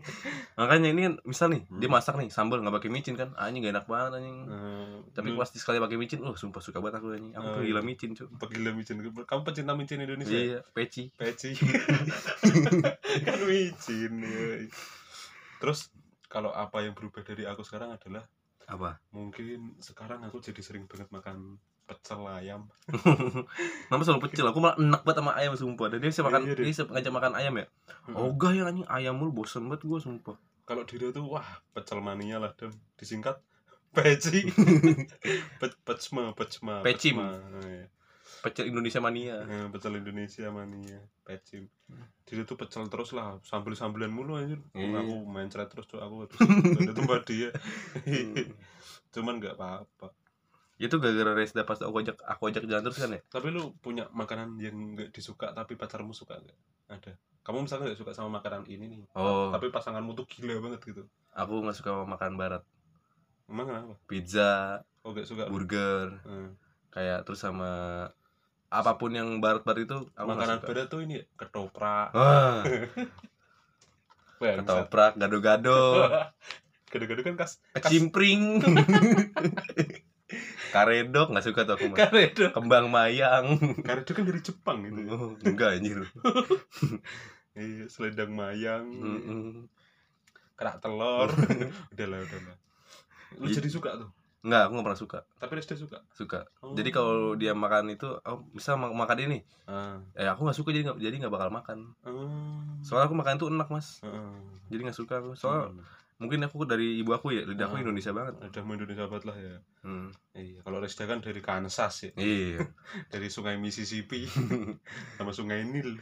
Makanya 0.63 0.89
ini 0.95 1.01
kan 1.11 1.15
misal 1.27 1.51
nih 1.51 1.67
dia 1.75 1.91
Hmm. 1.91 1.99
masak 1.99 2.15
nih 2.23 2.31
sambal 2.31 2.63
nggak 2.63 2.79
pakai 2.79 2.87
micin 2.87 3.19
kan. 3.19 3.35
Ah, 3.35 3.51
anjing 3.51 3.67
gak 3.67 3.75
enak 3.75 3.87
banget 3.91 4.23
anjing. 4.23 4.39
Eh, 4.47 4.95
tapi 5.11 5.35
pas 5.35 5.51
sekali 5.51 5.83
pakai 5.83 5.99
micin 5.99 6.23
oh 6.23 6.39
sumpah 6.39 6.63
suka 6.63 6.79
banget 6.79 7.03
aku 7.03 7.19
anjing. 7.19 7.35
Aku 7.35 7.49
Oh, 7.51 7.67
gila 7.67 7.83
iya. 7.83 7.89
micin 7.91 8.11
cuy 8.15 8.27
pegila 8.39 8.71
micin. 8.71 8.97
Kamu 9.03 9.41
pecinta 9.43 9.75
micin 9.75 9.99
Indonesia? 9.99 10.39
Iya 10.39 10.59
peci. 10.71 11.11
Peci. 11.19 11.51
Kan 13.27 13.41
micin 13.43 14.13
ya. 14.23 14.71
terus 15.59 15.91
kalau 16.27 16.55
apa 16.55 16.79
yang 16.83 16.95
berubah 16.95 17.27
dari 17.27 17.43
aku 17.43 17.67
sekarang 17.67 17.91
adalah 17.91 18.23
apa 18.67 19.01
mungkin 19.11 19.75
sekarang 19.79 20.23
aku 20.23 20.39
jadi 20.39 20.61
sering 20.63 20.85
banget 20.87 21.11
makan 21.11 21.59
pecel 21.83 22.23
ayam 22.25 22.71
Mama 23.91 24.03
selalu 24.07 24.31
pecel, 24.31 24.47
aku 24.49 24.63
malah 24.63 24.79
enak 24.79 25.03
banget 25.03 25.19
sama 25.21 25.33
ayam 25.37 25.53
sumpah. 25.59 25.93
Dan 25.93 26.01
dia 26.01 26.09
bisa 26.09 26.23
makan, 26.25 26.41
Iya, 26.47 26.55
deh. 26.57 26.65
dia 26.65 26.73
bisa 26.73 26.83
ngajak 26.89 27.13
makan 27.13 27.33
ayam 27.37 27.53
ya. 27.59 27.67
Oh 28.17 28.33
gak 28.33 28.55
ya 28.57 28.65
anjing 28.65 28.87
ayam 28.89 29.19
mulu 29.19 29.43
bosen 29.43 29.67
banget 29.69 29.85
gue 29.85 30.01
sumpah. 30.01 30.37
kalau 30.63 30.87
Dira 30.87 31.11
tuh 31.11 31.27
wah 31.27 31.45
pecel 31.75 31.99
mania 32.01 32.39
lah 32.39 32.55
dan 32.55 32.71
disingkat 32.97 33.37
peci 33.93 34.47
Pe 35.61 35.67
pecma 35.85 36.33
pecma 36.33 36.81
Pecim. 36.81 37.19
Pecel 38.43 38.75
Indonesia 38.75 38.99
mania. 38.99 39.47
Eh, 39.47 39.67
pecel 39.71 40.03
Indonesia 40.03 40.51
mania. 40.51 40.99
Pecim 41.23 41.71
Dira 42.27 42.43
tuh 42.43 42.59
pecel 42.59 42.91
terus 42.91 43.15
lah 43.15 43.39
sambel 43.47 43.79
sambelan 43.79 44.11
mulu 44.11 44.35
anjir. 44.35 44.59
Iya. 44.75 44.99
aku 44.99 45.15
mencret 45.25 45.69
terus 45.71 45.87
tuh 45.87 46.03
aku 46.03 46.27
ada 46.27 46.93
tempat 46.93 47.23
dia. 47.31 47.51
Cuman 49.15 49.39
nggak 49.39 49.55
apa-apa. 49.55 50.11
Itu 50.81 50.99
gara-gara 50.99 51.39
Resda 51.39 51.63
pas 51.63 51.79
aku 51.79 52.03
ajak 52.03 52.19
aku 52.27 52.43
ajak 52.51 52.67
jalan 52.67 52.83
terus 52.83 52.99
kan 52.99 53.15
ya. 53.15 53.21
tapi 53.31 53.55
lu 53.55 53.71
punya 53.79 54.11
makanan 54.11 54.59
yang 54.59 54.75
nggak 54.99 55.15
disuka 55.15 55.55
tapi 55.55 55.79
pacarmu 55.79 56.11
suka 56.11 56.43
nggak? 56.43 56.59
Ada. 56.91 57.13
Kamu 57.47 57.67
misalnya 57.67 57.93
nggak 57.95 58.01
suka 58.03 58.11
sama 58.15 58.43
makanan 58.43 58.67
ini 58.67 58.87
nih 58.91 59.01
Oh, 59.15 59.51
tapi 59.55 59.71
pasanganmu 59.71 60.15
tuh 60.15 60.27
gila 60.27 60.59
banget 60.59 60.83
gitu. 60.83 61.03
Aku 61.31 61.63
nggak 61.63 61.79
suka 61.79 62.03
makanan 62.03 62.35
barat. 62.35 62.63
emang 63.47 63.69
kenapa? 63.69 63.95
Pizza, 64.09 64.81
oh 65.05 65.13
nggak 65.13 65.29
suka? 65.29 65.45
burger, 65.47 66.19
Eh, 66.25 66.51
kayak 66.91 67.23
terus 67.29 67.43
sama 67.45 67.71
apa 68.73 68.97
pun 68.97 69.13
yang 69.13 69.29
barat-barat 69.45 69.85
itu 69.85 70.09
aku 70.17 70.27
makanan 70.33 70.65
barat 70.65 70.89
tuh 70.89 71.05
ini 71.05 71.21
ketoprak 71.37 72.17
ketoprak, 74.43 75.15
gado-gado, 75.15 76.11
gado-gado 76.91 77.21
kan 77.23 77.35
kas 77.39 77.63
kecimpring. 77.79 78.59
Karedok 80.75 81.29
nggak 81.31 81.45
suka 81.45 81.69
tuh 81.69 81.77
aku 81.77 81.93
mah. 81.93 81.97
karedo 82.01 82.51
Kembang 82.51 82.91
mayang. 82.91 83.55
karedo 83.87 84.11
kan 84.17 84.25
dari 84.27 84.41
Jepang 84.43 84.83
gitu 84.83 84.99
ya. 85.05 85.15
Oh, 85.15 85.31
enggak 85.47 85.79
anjir. 85.79 86.01
iya 87.53 87.85
selendang 87.87 88.33
mayang 88.33 88.89
Mm-mm. 88.89 89.69
kerak 90.57 90.81
telur 90.81 91.29
udah 91.93 92.07
lah 92.09 92.19
udah 92.25 92.41
lah 92.49 92.57
lu 93.37 93.53
jadi 93.53 93.69
suka 93.69 94.01
tuh 94.01 94.09
Enggak, 94.43 94.63
aku 94.65 94.73
nggak 94.73 94.87
pernah 94.87 95.01
suka. 95.01 95.19
tapi 95.37 95.53
Resta 95.55 95.75
suka 95.75 95.99
Suka. 96.11 96.41
Oh. 96.61 96.75
Jadi 96.75 96.91
kalau 96.91 97.35
dia 97.35 97.55
makan 97.55 97.91
itu, 97.91 98.11
oh, 98.19 98.43
misal 98.51 98.75
mak- 98.75 98.91
makan 98.93 99.19
ini, 99.23 99.39
ah 99.65 100.03
eh 100.13 100.27
aku 100.27 100.43
nggak 100.43 100.57
suka 100.57 100.71
jadi 100.71 100.83
nggak 100.85 100.99
jadi 100.99 101.15
nggak 101.17 101.31
bakal 101.31 101.49
makan. 101.49 101.79
ah 102.03 102.67
Soalnya 102.81 103.07
aku 103.07 103.15
makan 103.15 103.37
itu 103.37 103.47
enak 103.49 103.69
mas. 103.69 104.03
ah. 104.03 104.35
Jadi 104.67 104.81
nggak 104.83 104.95
suka 104.97 105.15
aku. 105.17 105.33
Soalnya 105.33 105.71
Hmm. 105.71 105.87
mungkin 106.19 106.39
aku 106.41 106.63
dari 106.63 106.99
ibu 106.99 107.11
aku 107.11 107.31
ya, 107.31 107.43
lidah 107.45 107.67
aku 107.67 107.79
Ah. 107.79 107.83
Indonesia 107.83 108.11
banget. 108.11 108.35
udah 108.41 108.63
mau 108.63 108.75
Indonesia 108.75 109.05
banget 109.05 109.25
lah 109.25 109.37
ya 109.37 109.57
Hmm. 109.81 110.09
iya 110.33 110.59
kalau 110.61 110.79
Resta 110.79 111.03
kan 111.05 111.19
dari 111.19 111.39
Kansas 111.39 111.95
ya 112.01 112.11
Iya. 112.13 112.67
dari 113.15 113.27
sungai 113.29 113.55
Mississippi 113.57 114.27
sama 115.17 115.31
sungai 115.31 115.63
Nil 115.65 115.99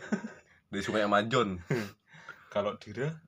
Dari 0.67 0.81
sungai 0.81 1.03
Amazon. 1.03 1.61
kalau 2.49 2.77
Dira 2.77 3.21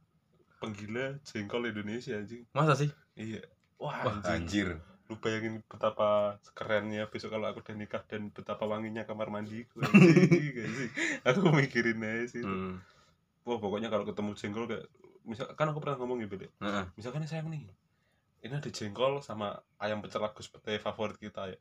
penggila 0.56 1.18
jengkol 1.22 1.66
Indonesia 1.66 2.14
anjing 2.14 2.44
Masa 2.50 2.72
sih? 2.74 2.88
iya 3.14 3.40
wah, 3.76 3.92
Wah, 4.02 4.14
anjing. 4.14 4.32
anjir. 4.38 4.68
Lu 5.12 5.20
bayangin 5.20 5.60
betapa 5.62 6.08
kerennya 6.50 7.04
besok 7.04 7.30
kalau 7.30 7.46
aku 7.46 7.60
udah 7.60 7.76
nikah 7.76 8.00
dan 8.02 8.28
betapa 8.28 8.64
wanginya 8.64 9.04
kamar 9.04 9.28
mandiku 9.28 9.84
anjing, 9.84 10.56
anjing. 10.58 10.90
aku 11.22 11.52
mikirin 11.52 12.00
aja 12.00 12.24
sih 12.30 12.40
Hmm. 12.40 12.80
wah 13.44 13.58
pokoknya 13.58 13.86
kalau 13.86 14.02
ketemu 14.02 14.32
jengkol 14.32 14.64
kayak 14.66 14.88
misal 15.22 15.46
kan 15.50 15.68
aku 15.68 15.78
pernah 15.78 15.96
ngomong 15.96 16.18
ya 16.18 16.26
Bele 16.26 16.48
Heeh. 16.56 16.84
misalkan 16.94 17.22
sayang 17.24 17.46
nih 17.46 17.68
ini 18.40 18.52
ada 18.52 18.66
jengkol 18.68 19.20
sama 19.20 19.52
ayam 19.76 20.00
pecel 20.00 20.18
Agus 20.20 20.46
Pete 20.46 20.74
favorit 20.76 21.14
kita 21.16 21.46
ya 21.46 21.58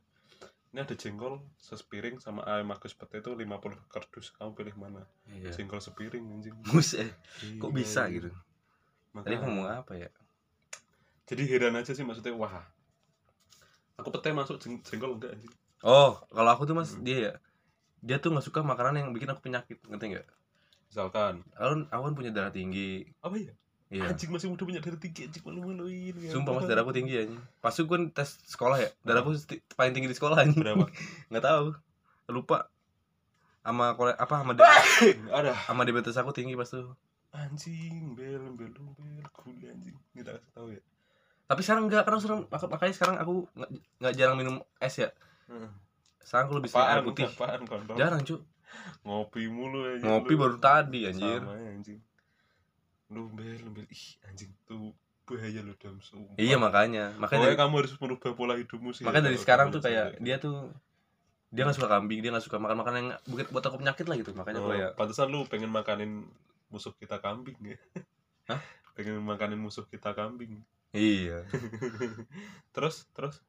ini 0.71 0.79
ada 0.79 0.93
jengkol 0.93 1.37
sepiring 1.57 2.17
sama 2.17 2.41
ayam 2.43 2.71
Agus 2.71 2.93
Pete 2.93 3.19
itu 3.19 3.29
50 3.29 3.51
kardus 3.85 4.31
kamu 4.31 4.55
pilih 4.55 4.75
mana 4.75 5.03
Iya. 5.27 5.51
jengkol 5.51 5.77
sepiring 5.77 6.23
anjing 6.31 6.55
Mus 6.65 6.95
eh, 6.95 7.11
kok 7.53 7.67
Iya, 7.67 7.75
bisa 7.75 8.01
iya. 8.03 8.15
gitu? 8.15 8.29
Maka- 9.11 9.27
Tadi 9.27 9.35
ngomong 9.37 9.67
apa 9.67 9.93
ya? 9.93 10.07
jadi 11.23 11.43
heran 11.45 11.75
aja 11.75 11.91
sih 11.91 12.01
maksudnya 12.01 12.33
wah 12.33 12.63
aku 14.01 14.09
pete 14.13 14.29
masuk 14.39 14.57
jeng- 14.63 14.83
jengkol 14.87 15.11
enggak 15.17 15.31
anjing 15.37 15.53
Oh, 15.81 16.11
kalau 16.35 16.49
aku 16.53 16.63
tuh 16.69 16.75
mas 16.77 16.93
Hmm. 16.93 17.01
dia 17.05 17.17
ya, 17.25 17.31
dia 18.07 18.17
tuh 18.23 18.29
nggak 18.33 18.45
suka 18.47 18.61
makanan 18.71 18.95
yang 19.01 19.09
bikin 19.15 19.29
aku 19.33 19.41
penyakit, 19.47 19.77
ngerti 19.89 20.05
nggak? 20.13 20.27
misalkan 20.91 21.35
Aku, 21.57 21.73
aku 21.93 22.01
kan 22.07 22.13
punya 22.17 22.31
darah 22.35 22.53
tinggi, 22.53 23.07
apa 23.21 23.35
ya 23.37 23.53
iya. 23.93 24.09
anjing 24.11 24.29
masih 24.33 24.47
muda 24.51 24.63
punya 24.65 24.81
darah 24.81 24.99
tinggi 24.99 25.21
anjing 25.29 25.43
malu-maluin 25.45 26.15
ya. 26.17 26.31
Sumpah 26.33 26.53
mas 26.57 26.65
darahku 26.69 26.91
tinggi 26.95 27.13
aja. 27.17 27.35
Pas 27.63 27.73
itu 27.75 27.85
kan 27.89 28.03
tes 28.17 28.29
sekolah 28.53 28.77
ya, 28.81 28.89
darahku 29.07 29.31
paling 29.77 29.93
tinggi 29.95 30.09
di 30.11 30.17
sekolah 30.17 30.37
aja. 30.43 30.53
berapa 30.53 30.85
Nggak 31.31 31.43
tahu, 31.45 31.65
lupa. 32.31 32.57
Sama 33.65 33.85
kole 33.97 34.13
apa 34.17 34.33
sama 34.41 34.51
di- 34.57 34.65
ada 35.29 35.51
sama 35.67 35.81
diabetes 35.85 36.17
aku 36.17 36.31
tinggi 36.33 36.53
pas 36.57 36.69
tuh. 36.69 36.93
anjing 37.41 38.15
bel 38.17 38.43
bel 38.59 38.75
bel 38.97 39.23
gula 39.37 39.67
anjing 39.73 39.97
nggak 40.13 40.25
tak 40.27 40.33
kasih 40.37 40.51
tahu 40.55 40.67
ya 40.75 40.81
Tapi 41.51 41.61
sekarang 41.67 41.83
enggak, 41.91 42.07
karena 42.07 42.19
sekarang 42.23 42.41
mak- 42.47 42.71
makanya 42.71 42.93
sekarang 42.95 43.15
aku 43.19 43.33
nggak 43.99 44.13
jarang 44.15 44.39
minum 44.39 44.63
es 44.79 44.95
ya. 44.95 45.11
Sekarang 46.23 46.47
aku 46.47 46.55
lebih 46.63 46.69
sering 46.71 46.87
air 46.87 47.03
putih. 47.03 47.27
apaan 47.27 47.59
Jarang 47.99 48.23
cu, 48.23 48.39
ngopi 49.03 49.51
mulu 49.51 49.83
ya 49.83 49.99
ngopi 49.99 50.33
baru 50.39 50.55
tadi 50.63 51.11
anjir. 51.11 51.43
sama 51.43 51.59
ya, 51.59 51.69
anjing. 51.75 51.99
Lu 53.11 53.27
bel 53.35 53.67
bel 53.67 53.83
ih 53.91 54.05
anjing 54.31 54.47
tuh 54.63 54.95
bahaya 55.27 55.59
lu 55.59 55.75
dalam 55.75 55.99
sumpah. 55.99 56.39
Iya 56.39 56.55
makanya, 56.55 57.19
makanya 57.19 57.51
dari, 57.51 57.59
kamu 57.59 57.73
harus 57.83 57.93
merubah 57.99 58.31
pola 58.31 58.55
hidupmu 58.55 58.95
sih 58.95 59.03
makanya 59.03 59.31
dari 59.31 59.39
sekarang 59.39 59.75
tuh 59.75 59.83
kayak 59.83 60.23
dia 60.23 60.39
tuh 60.39 60.71
dia 61.51 61.67
nggak 61.67 61.75
suka 61.75 61.91
kambing, 61.91 62.23
dia 62.23 62.31
nggak 62.31 62.47
suka 62.47 62.63
makan 62.63 62.79
makanan 62.79 62.97
yang 63.03 63.09
buat 63.27 63.47
buat 63.51 63.63
aku 63.67 63.83
penyakit 63.83 64.07
lah 64.07 64.15
gitu. 64.15 64.31
Makanya 64.31 64.59
oh, 64.63 64.71
ya 64.71 64.87
pantesan 64.95 65.27
lu 65.27 65.43
pengen 65.51 65.67
makanin 65.67 66.31
musuh 66.71 66.95
kita 66.95 67.19
kambing 67.19 67.59
ya. 67.59 67.75
Hah? 68.47 68.59
pengen 68.95 69.23
makanin 69.23 69.59
musuh 69.59 69.87
kita 69.87 70.11
kambing 70.11 70.63
iya. 70.93 71.43
terus 72.75 73.07
terus 73.11 73.39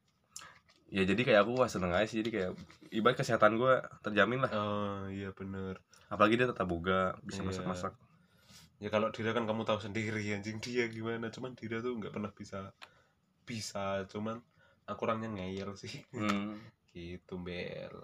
Ya 0.92 1.08
jadi 1.08 1.24
kayak 1.24 1.48
aku 1.48 1.56
wah 1.56 1.72
seneng 1.72 1.88
aja 1.88 2.04
sih, 2.04 2.20
jadi 2.20 2.28
kayak 2.28 2.50
ibarat 2.92 3.16
kesehatan 3.16 3.56
gue 3.56 3.80
terjamin 4.04 4.44
lah. 4.44 4.52
oh 4.52 5.08
iya 5.08 5.32
bener 5.32 5.80
Apalagi 6.06 6.36
dia 6.36 6.44
tetap 6.44 6.68
boga, 6.68 7.16
bisa 7.24 7.40
Iya. 7.40 7.48
masak-masak. 7.48 7.92
ya 8.76 8.90
kalau 8.90 9.08
Dira 9.08 9.32
kan 9.32 9.46
kamu 9.46 9.62
tahu 9.62 9.78
sendiri 9.80 10.20
anjing 10.28 10.58
dia 10.58 10.84
gimana 10.86 11.30
cuman 11.30 11.54
Dira 11.54 11.78
tuh 11.78 11.96
nggak 11.96 12.12
pernah 12.12 12.28
bisa 12.28 12.74
bisa 13.42 14.04
cuman 14.04 14.42
aku 14.84 15.00
orangnya 15.02 15.30
ngeyel 15.32 15.72
sih 15.72 16.02
Hmm. 16.12 16.58
gitu 16.90 17.38
bel 17.38 17.94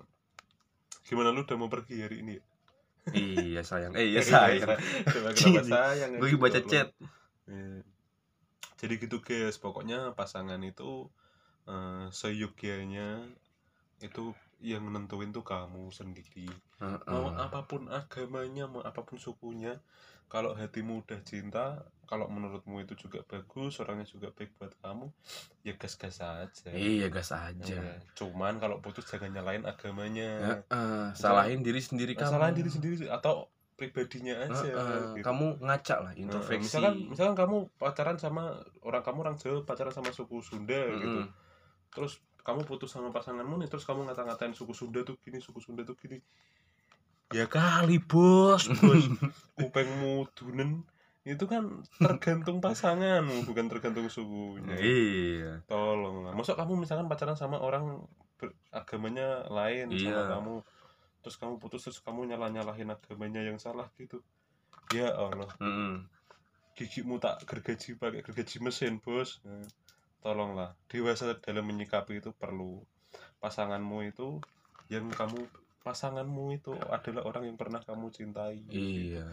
gimana 1.02 1.28
lu 1.28 1.42
udah 1.42 1.56
mau 1.56 1.66
pergi 1.66 1.98
hari 2.00 2.22
ini 2.22 2.38
iya 3.10 3.60
sayang, 3.60 3.92
eh 3.92 4.06
iya 4.06 4.22
sayang. 4.32 4.70
Coba 5.04 5.28
kenapa 5.32 5.60
sayang 5.66 6.10
Gue 6.16 6.36
baca 6.36 6.60
chat. 6.62 6.88
Iya. 7.44 7.80
Jadi 8.80 8.94
gitu 9.02 9.16
guys 9.26 9.56
pokoknya 9.64 10.14
pasangan 10.18 10.60
itu 10.64 11.10
eh, 11.72 12.06
seyogyanya 12.20 13.08
itu 14.02 14.24
yang 14.62 14.84
nentuin 14.94 15.30
tuh 15.34 15.42
kamu 15.46 15.90
sendiri 15.90 16.46
mau 17.10 17.30
Heeh. 17.30 17.44
apa 17.46 17.60
pun 17.70 17.82
agamanya 17.90 18.64
mau 18.70 18.82
apa 18.84 19.00
pun 19.02 19.18
sukunya 19.18 19.74
kalau 20.32 20.52
hatimu 20.54 21.02
udah 21.02 21.20
cinta 21.24 21.64
kalau 22.10 22.26
menurutmu 22.28 22.76
itu 22.84 22.94
juga 23.04 23.24
bagus 23.26 23.80
orangnya 23.82 24.06
juga 24.06 24.28
baik 24.36 24.50
buat 24.60 24.72
kamu 24.84 25.06
ya 25.66 25.74
gas-gas 25.80 26.18
aja 26.22 26.70
Iya 26.70 27.06
gas 27.10 27.30
aja. 27.34 27.74
Iya. 27.74 27.82
cuman 28.18 28.54
kalau 28.62 28.76
putus 28.84 29.04
jangan 29.10 29.30
nyalain 29.34 29.64
agamanya 29.66 30.62
Heeh, 30.70 31.02
salahin 31.18 31.60
diri 31.66 31.80
sendiri 31.82 32.12
kamu. 32.14 32.28
salahin 32.30 32.54
diri 32.54 32.70
sendiri 32.70 33.06
atau 33.10 33.48
pribadinya 33.78 34.34
aja 34.42 34.66
Heeh, 34.66 35.00
gitu. 35.14 35.22
Kamu 35.22 35.62
ngaca 35.62 35.96
lah, 36.02 36.12
introspeksi. 36.12 36.66
misalkan 36.66 36.94
misalkan 37.06 37.36
kamu 37.38 37.56
pacaran 37.78 38.18
sama 38.18 38.58
orang 38.82 39.00
kamu 39.00 39.18
orang 39.22 39.36
Jawa 39.38 39.62
pacaran 39.62 39.94
sama 39.94 40.10
suku 40.10 40.42
Sunda 40.42 40.82
gitu 40.98 41.22
Mm-mm. 41.22 41.30
terus 41.88 42.18
kamu 42.42 42.66
putus 42.66 42.90
sama 42.90 43.08
pasanganmu 43.08 43.54
nih 43.56 43.68
terus 43.68 43.86
kamu 43.86 44.02
ngata-ngatain 44.04 44.50
suku 44.50 44.74
Sunda 44.74 45.06
tuh 45.06 45.14
gini 45.18 45.38
suku 45.38 45.62
Sunda 45.62 45.86
tuh 45.86 45.94
gini 45.94 46.18
ya 47.30 47.46
kali 47.46 48.00
bos 48.00 48.66
bos 48.66 49.04
kupengmu 49.56 50.26
dunen 50.32 50.82
itu 51.22 51.44
kan 51.44 51.84
tergantung 51.94 52.58
pasanganmu 52.58 53.44
bukan 53.44 53.68
tergantung 53.68 54.08
sukunya 54.08 54.74
iya 54.74 55.52
tolong 55.64 56.24
lah 56.24 56.32
masuk 56.32 56.56
kamu 56.56 56.82
misalkan 56.82 57.06
pacaran 57.06 57.36
sama 57.36 57.60
orang 57.60 58.00
agamanya 58.70 59.44
lain 59.46 59.92
sama 59.92 60.02
Iya. 60.08 60.24
kamu 60.30 60.54
terus 61.22 61.36
kamu 61.36 61.58
putus 61.58 61.84
terus 61.86 61.98
kamu 62.00 62.30
nyalah 62.30 62.48
nyalahin 62.50 62.94
agamanya 62.94 63.42
yang 63.42 63.58
salah 63.58 63.90
gitu. 63.98 64.22
Ya 64.94 65.12
Allah. 65.12 65.50
Mm-mm. 65.60 66.08
gigimu 66.78 67.18
tak 67.18 67.42
gergaji 67.42 67.98
pakai 67.98 68.22
gergaji 68.22 68.62
mesin 68.62 69.02
bos. 69.02 69.42
Nah, 69.42 69.66
tolonglah. 70.22 70.78
Dewasa 70.86 71.34
dalam 71.42 71.66
menyikapi 71.66 72.22
itu 72.22 72.30
perlu. 72.30 72.78
Pasanganmu 73.42 73.98
itu 74.06 74.38
yang 74.86 75.10
kamu 75.10 75.42
pasanganmu 75.82 76.54
itu 76.54 76.78
adalah 76.86 77.26
orang 77.26 77.50
yang 77.50 77.58
pernah 77.58 77.82
kamu 77.82 78.14
cintai. 78.14 78.62
Iya. 78.70 79.26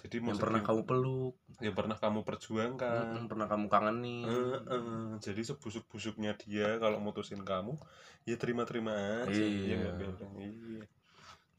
Jadi 0.00 0.20
yang 0.20 0.36
pernah 0.36 0.60
kamu 0.60 0.84
peluk. 0.84 1.34
Yang 1.64 1.74
pernah 1.76 1.96
kamu 1.96 2.20
perjuangkan. 2.20 3.04
Mm-mm, 3.16 3.28
pernah 3.32 3.46
kamu 3.48 3.66
kangenin. 3.72 4.24
Eh, 4.28 4.58
eh, 4.60 5.08
jadi 5.24 5.40
sebusuk-busuknya 5.56 6.36
dia 6.36 6.76
kalau 6.76 7.00
mutusin 7.00 7.40
kamu 7.40 7.80
ya 8.28 8.36
terima-terima 8.36 9.24
aja 9.24 9.32
Iya. 9.32 9.64
ya 9.64 9.74
nggak 9.80 9.94
bilang 9.96 10.34
iya 10.36 10.84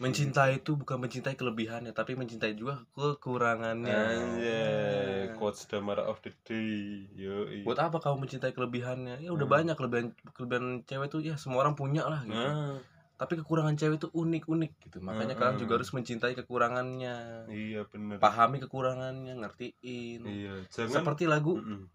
mencintai 0.01 0.65
itu 0.65 0.73
bukan 0.73 0.97
mencintai 0.97 1.37
kelebihannya 1.37 1.93
tapi 1.93 2.17
mencintai 2.17 2.57
juga 2.57 2.81
kekurangannya. 2.97 3.93
Anjay, 3.93 5.37
quotes 5.37 5.69
the 5.69 5.77
matter 5.77 6.01
of 6.01 6.17
the 6.25 6.33
day. 6.41 7.05
Yo 7.13 7.45
buat 7.61 7.77
apa 7.77 8.01
kamu 8.01 8.25
mencintai 8.25 8.49
kelebihannya? 8.51 9.21
Ya 9.21 9.29
udah 9.29 9.45
Hmm. 9.45 9.55
banyak 9.61 9.75
kelebihan 9.77 10.07
kelebihan 10.33 10.81
cewek 10.89 11.07
tuh 11.13 11.21
ya 11.21 11.37
semua 11.37 11.61
orang 11.61 11.77
punya 11.77 12.01
lah 12.09 12.25
gitu. 12.25 12.33
Nah. 12.33 12.81
Tapi 13.21 13.37
kekurangan 13.37 13.77
cewek 13.77 14.01
itu 14.01 14.09
unik 14.09 14.43
unik 14.49 14.71
gitu. 14.89 14.97
Makanya 15.05 15.37
Hmm. 15.37 15.41
kalian 15.45 15.57
juga 15.61 15.77
harus 15.77 15.93
mencintai 15.93 16.33
kekurangannya. 16.33 17.45
Iya 17.45 17.85
bener. 17.85 18.17
Pahami 18.17 18.57
kekurangannya 18.57 19.37
ngertiin. 19.37 20.25
Iya 20.25 20.65
jangan 20.73 21.05
seperti 21.05 21.29
lagu 21.29 21.61
Mm-mm. 21.61 21.85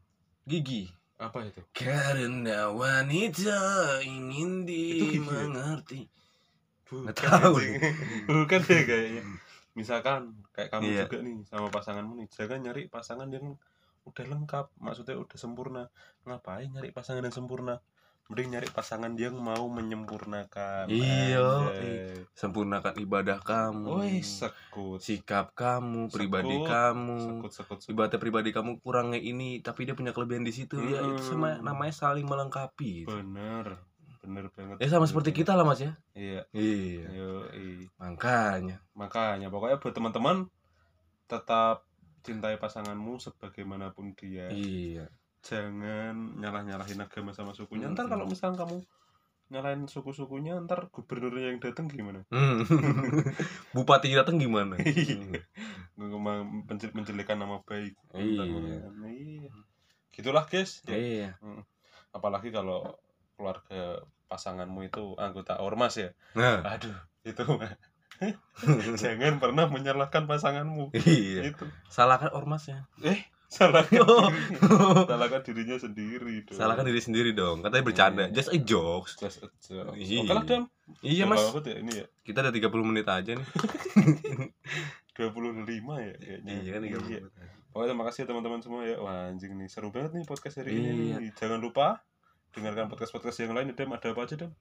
gigi. 0.46 0.86
Apa 1.18 1.42
itu? 1.42 1.58
Karena 1.74 2.70
wanita 2.70 3.58
ingin 4.06 4.62
ya? 4.62 5.10
dimengerti 5.10 6.06
bukan 6.88 7.14
tahu. 7.14 7.56
bukan 8.26 8.60
deh 8.68 8.82
kayaknya. 8.84 9.22
Misalkan 9.76 10.32
kayak 10.56 10.70
kamu 10.72 10.84
Iya. 10.88 11.04
juga 11.04 11.18
nih 11.20 11.36
sama 11.44 11.68
pasanganmu 11.68 12.12
nih 12.16 12.28
jangan 12.32 12.58
nyari 12.64 12.82
pasangan 12.88 13.28
yang 13.28 13.58
udah 14.06 14.24
lengkap 14.24 14.66
maksudnya 14.78 15.18
udah 15.18 15.36
sempurna. 15.36 15.82
Ngapain 16.24 16.70
nyari 16.70 16.90
pasangan 16.90 17.20
yang 17.20 17.34
sempurna? 17.34 17.82
Mending 18.26 18.58
nyari 18.58 18.68
pasangan 18.74 19.14
yang 19.14 19.38
mau 19.38 19.70
menyempurnakan 19.70 20.90
Iya, 20.90 21.46
sempurnakan 22.34 22.98
ibadah 22.98 23.38
kamu 23.38 23.86
Woi, 23.86 24.18
sekut. 24.18 24.98
sikap 24.98 25.54
kamu 25.54 26.10
pribadi 26.10 26.50
Sekut, 26.50 26.66
kamu. 26.66 27.16
sekut 27.22 27.52
sekut 27.54 27.78
sekut. 27.80 27.92
ibadah 27.94 28.18
pribadi 28.18 28.50
kamu 28.50 28.82
kurangnya 28.82 29.22
ini 29.22 29.62
tapi 29.62 29.86
dia 29.86 29.94
punya 29.94 30.10
kelebihan 30.10 30.42
di 30.42 30.50
situ. 30.50 30.74
Ya 30.80 31.06
itu 31.06 31.22
sama 31.22 31.54
Hmm. 31.54 31.70
namanya 31.70 31.94
saling 31.94 32.26
melengkapi 32.26 33.06
bener 33.06 33.78
bener 34.26 34.50
banget 34.50 34.82
ya 34.82 34.90
sama 34.90 35.06
seperti 35.06 35.30
kita 35.30 35.54
lah 35.54 35.62
mas 35.62 35.78
ya. 35.78 35.94
Iya. 36.18 36.42
Iya. 36.50 37.06
Yo 37.14 37.30
makanya. 38.02 38.82
Makanya 38.98 39.46
pokoknya 39.54 39.78
buat 39.78 39.94
teman-teman 39.94 40.50
tetap 41.30 41.86
cintai 42.26 42.58
pasanganmu 42.58 43.22
sebagaimanapun 43.22 44.18
dia. 44.18 44.50
Iya. 44.50 45.06
Jangan 45.46 46.42
nyalah-nyalahin 46.42 46.98
agama 46.98 47.30
sama 47.30 47.54
sukunya. 47.54 47.86
Ntar 47.86 48.10
kalau 48.10 48.26
misalnya 48.26 48.66
kamu 48.66 48.82
nyalahin 49.46 49.86
suku-sukunya 49.86 50.58
ntar 50.66 50.90
gubernurnya 50.90 51.54
yang 51.54 51.62
datang 51.62 51.86
gimana? 51.86 52.26
Hmm. 52.34 52.66
bupati 53.78 54.10
datang 54.10 54.42
gimana? 54.42 54.74
Iya. 54.82 55.38
Ngomong 55.94 56.66
mencel 56.66 56.90
menjelekan 56.90 57.38
nama 57.38 57.62
baik. 57.62 57.94
Iya. 58.10 58.42
Ntar- 58.42 59.14
iya. 59.14 59.50
Gitulah 60.10 60.50
guys. 60.50 60.82
Ya. 60.90 60.98
iya. 60.98 61.30
Apalagi 62.10 62.50
kalau 62.50 62.98
keluarga 63.38 64.02
pasanganmu 64.26 64.80
itu 64.84 65.14
anggota 65.16 65.58
ormas 65.58 65.94
ya 65.94 66.10
nah 66.34 66.62
aduh 66.66 66.94
itu 67.22 67.42
jangan 69.02 69.36
pernah 69.36 69.68
menyalahkan 69.68 70.24
pasanganmu 70.24 70.90
iya 70.96 71.52
itu 71.52 71.64
salahkan 71.86 72.32
ormasnya 72.32 72.86
eh 73.00 73.22
salahkan 73.46 74.02
Oh. 74.02 74.26
dirinya 74.26 75.06
salahkan 75.10 75.40
dirinya 75.44 75.76
sendiri 75.78 76.42
dong 76.42 76.56
salahkan 76.58 76.84
diri 76.84 76.98
sendiri 76.98 77.30
dong 77.30 77.62
katanya 77.62 77.84
bercanda 77.84 78.24
Iya. 78.26 78.34
just 78.34 78.50
a 78.50 78.58
jokes 78.58 79.14
just 79.14 79.38
a 79.40 79.48
joke. 79.60 79.94
Iya. 79.94 80.24
oke 80.24 80.32
lah 80.32 80.44
dam 80.44 80.62
iya 81.00 81.22
Udah 81.24 81.38
mas 81.38 81.44
ya 81.64 81.76
ini 81.78 81.92
ya 81.94 82.06
kita 82.24 82.42
ada 82.42 82.50
30 82.50 82.66
menit 82.82 83.06
aja 83.06 83.32
nih 83.32 83.46
25 85.16 85.62
ya 85.96 86.14
kayaknya 86.18 86.52
iya 86.58 86.70
kan 86.72 86.80
30 86.82 86.90
Iya. 86.90 87.00
menit 87.00 87.22
Pokoknya 87.70 87.92
terima 87.92 88.04
kasih 88.08 88.20
ya 88.24 88.28
teman-teman 88.32 88.60
semua 88.64 88.88
ya. 88.88 88.96
Wah 88.96 89.28
anjing 89.28 89.52
nih 89.52 89.68
seru 89.68 89.92
banget 89.92 90.16
nih 90.16 90.24
podcast 90.24 90.64
hari 90.64 90.72
ini. 90.72 91.12
Iya. 91.12 91.16
nih. 91.20 91.30
Jangan 91.36 91.60
lupa 91.60 92.00
dengarkan 92.56 92.88
podcast-podcast 92.88 93.44
yang 93.44 93.52
lain. 93.52 93.70
Dem 93.70 93.92
ada 93.92 94.08
apa 94.08 94.20
aja 94.24 94.34
Dem? 94.34 94.52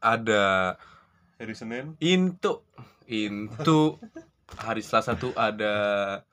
ada 0.00 0.44
Hari 1.36 1.52
Senin 1.52 1.92
Intu 2.00 2.64
Intu 3.04 4.00
hari 4.56 4.80
Selasa 4.80 5.12
tuh 5.12 5.36
ada 5.36 5.72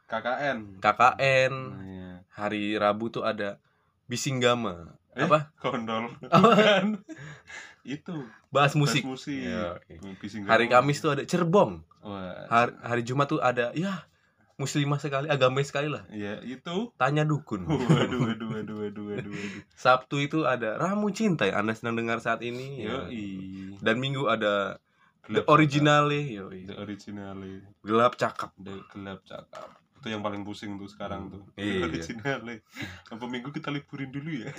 KKN. 0.07 0.79
KKN 0.79 1.53
Iya. 1.83 2.11
hari 2.31 2.79
Rabu 2.79 3.11
tuh 3.11 3.27
ada 3.27 3.59
Bisinggama 4.07 4.95
Eh? 5.11 5.27
apa 5.27 5.51
Kondol. 5.59 6.15
Bukan. 6.31 7.03
Itu 7.83 8.23
bahas 8.47 8.71
musik. 8.71 9.03
musik 9.03 9.35
musik. 9.35 9.51
Iya. 9.51 9.83
Bising 10.23 10.47
hari. 10.47 10.71
Kamis 10.71 11.03
tuh 11.03 11.11
ada 11.11 11.27
Cerbong 11.27 11.83
Wah. 11.99 12.47
hari, 12.47 12.71
hari 12.79 13.01
Jumat 13.03 13.27
tuh 13.27 13.43
ada 13.43 13.75
ya 13.75 14.07
muslimah 14.57 14.97
sekali 14.97 15.29
agamis 15.29 15.69
sekali 15.69 15.85
lah 15.85 16.01
Iya 16.09 16.41
itu. 16.41 16.89
tanya 16.97 17.21
dukun 17.21 17.63
Waduh, 17.63 17.77
waduh, 17.79 18.19
waduh, 18.25 18.47
waduh, 18.49 18.75
waduh, 19.05 19.31
waduh. 19.31 19.61
Sabtu 19.71 20.17
itu 20.19 20.43
ada 20.43 20.75
Ramu 20.75 21.13
Cinta 21.13 21.45
yang 21.45 21.61
Anda 21.61 21.77
sedang 21.77 21.93
dengar 21.93 22.17
saat 22.17 22.41
ini 22.41 22.81
ya. 22.81 23.05
Yoi. 23.05 23.77
dan 23.79 24.01
Minggu 24.01 24.25
ada 24.25 24.81
The 25.27 25.43
Gelap 25.43 25.51
Originale 25.51 26.19
yoi. 26.23 26.63
cakap. 26.63 26.67
The 26.67 26.75
originale. 26.79 27.51
gelap 27.83 28.13
cakap 28.15 28.51
The 28.57 28.73
gelap 28.89 29.19
cakap. 29.23 29.67
Itu 29.97 30.07
yang 30.07 30.21
paling 30.21 30.41
pusing 30.41 30.77
tuh 30.77 30.89
sekarang 30.89 31.29
tuh. 31.29 31.43
Iya. 31.53 31.85
Originale. 31.85 32.65
Apa 33.09 33.25
minggu 33.25 33.49
kita 33.51 33.69
liburin 33.69 34.09
dulu 34.09 34.41
ya? 34.41 34.49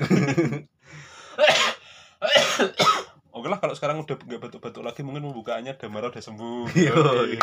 Oke 3.39 3.47
lah 3.47 3.63
kalau 3.63 3.79
sekarang 3.79 4.03
udah 4.03 4.19
nggak 4.19 4.51
batuk-batuk 4.51 4.83
lagi 4.83 5.07
mungkin 5.07 5.31
pembukaannya 5.31 5.79
Damara 5.79 6.11
udah 6.11 6.19
sembuh. 6.19 6.75
Yoi. 6.91 7.39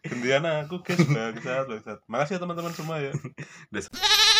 Gantian 0.00 0.48
aku 0.48 0.80
guys 0.80 1.04
bangsat 1.04 1.68
bangsat. 1.68 1.98
Makasih 2.08 2.34
ya 2.36 2.40
teman-teman 2.40 2.72
semua 2.72 2.96
ya. 3.04 3.12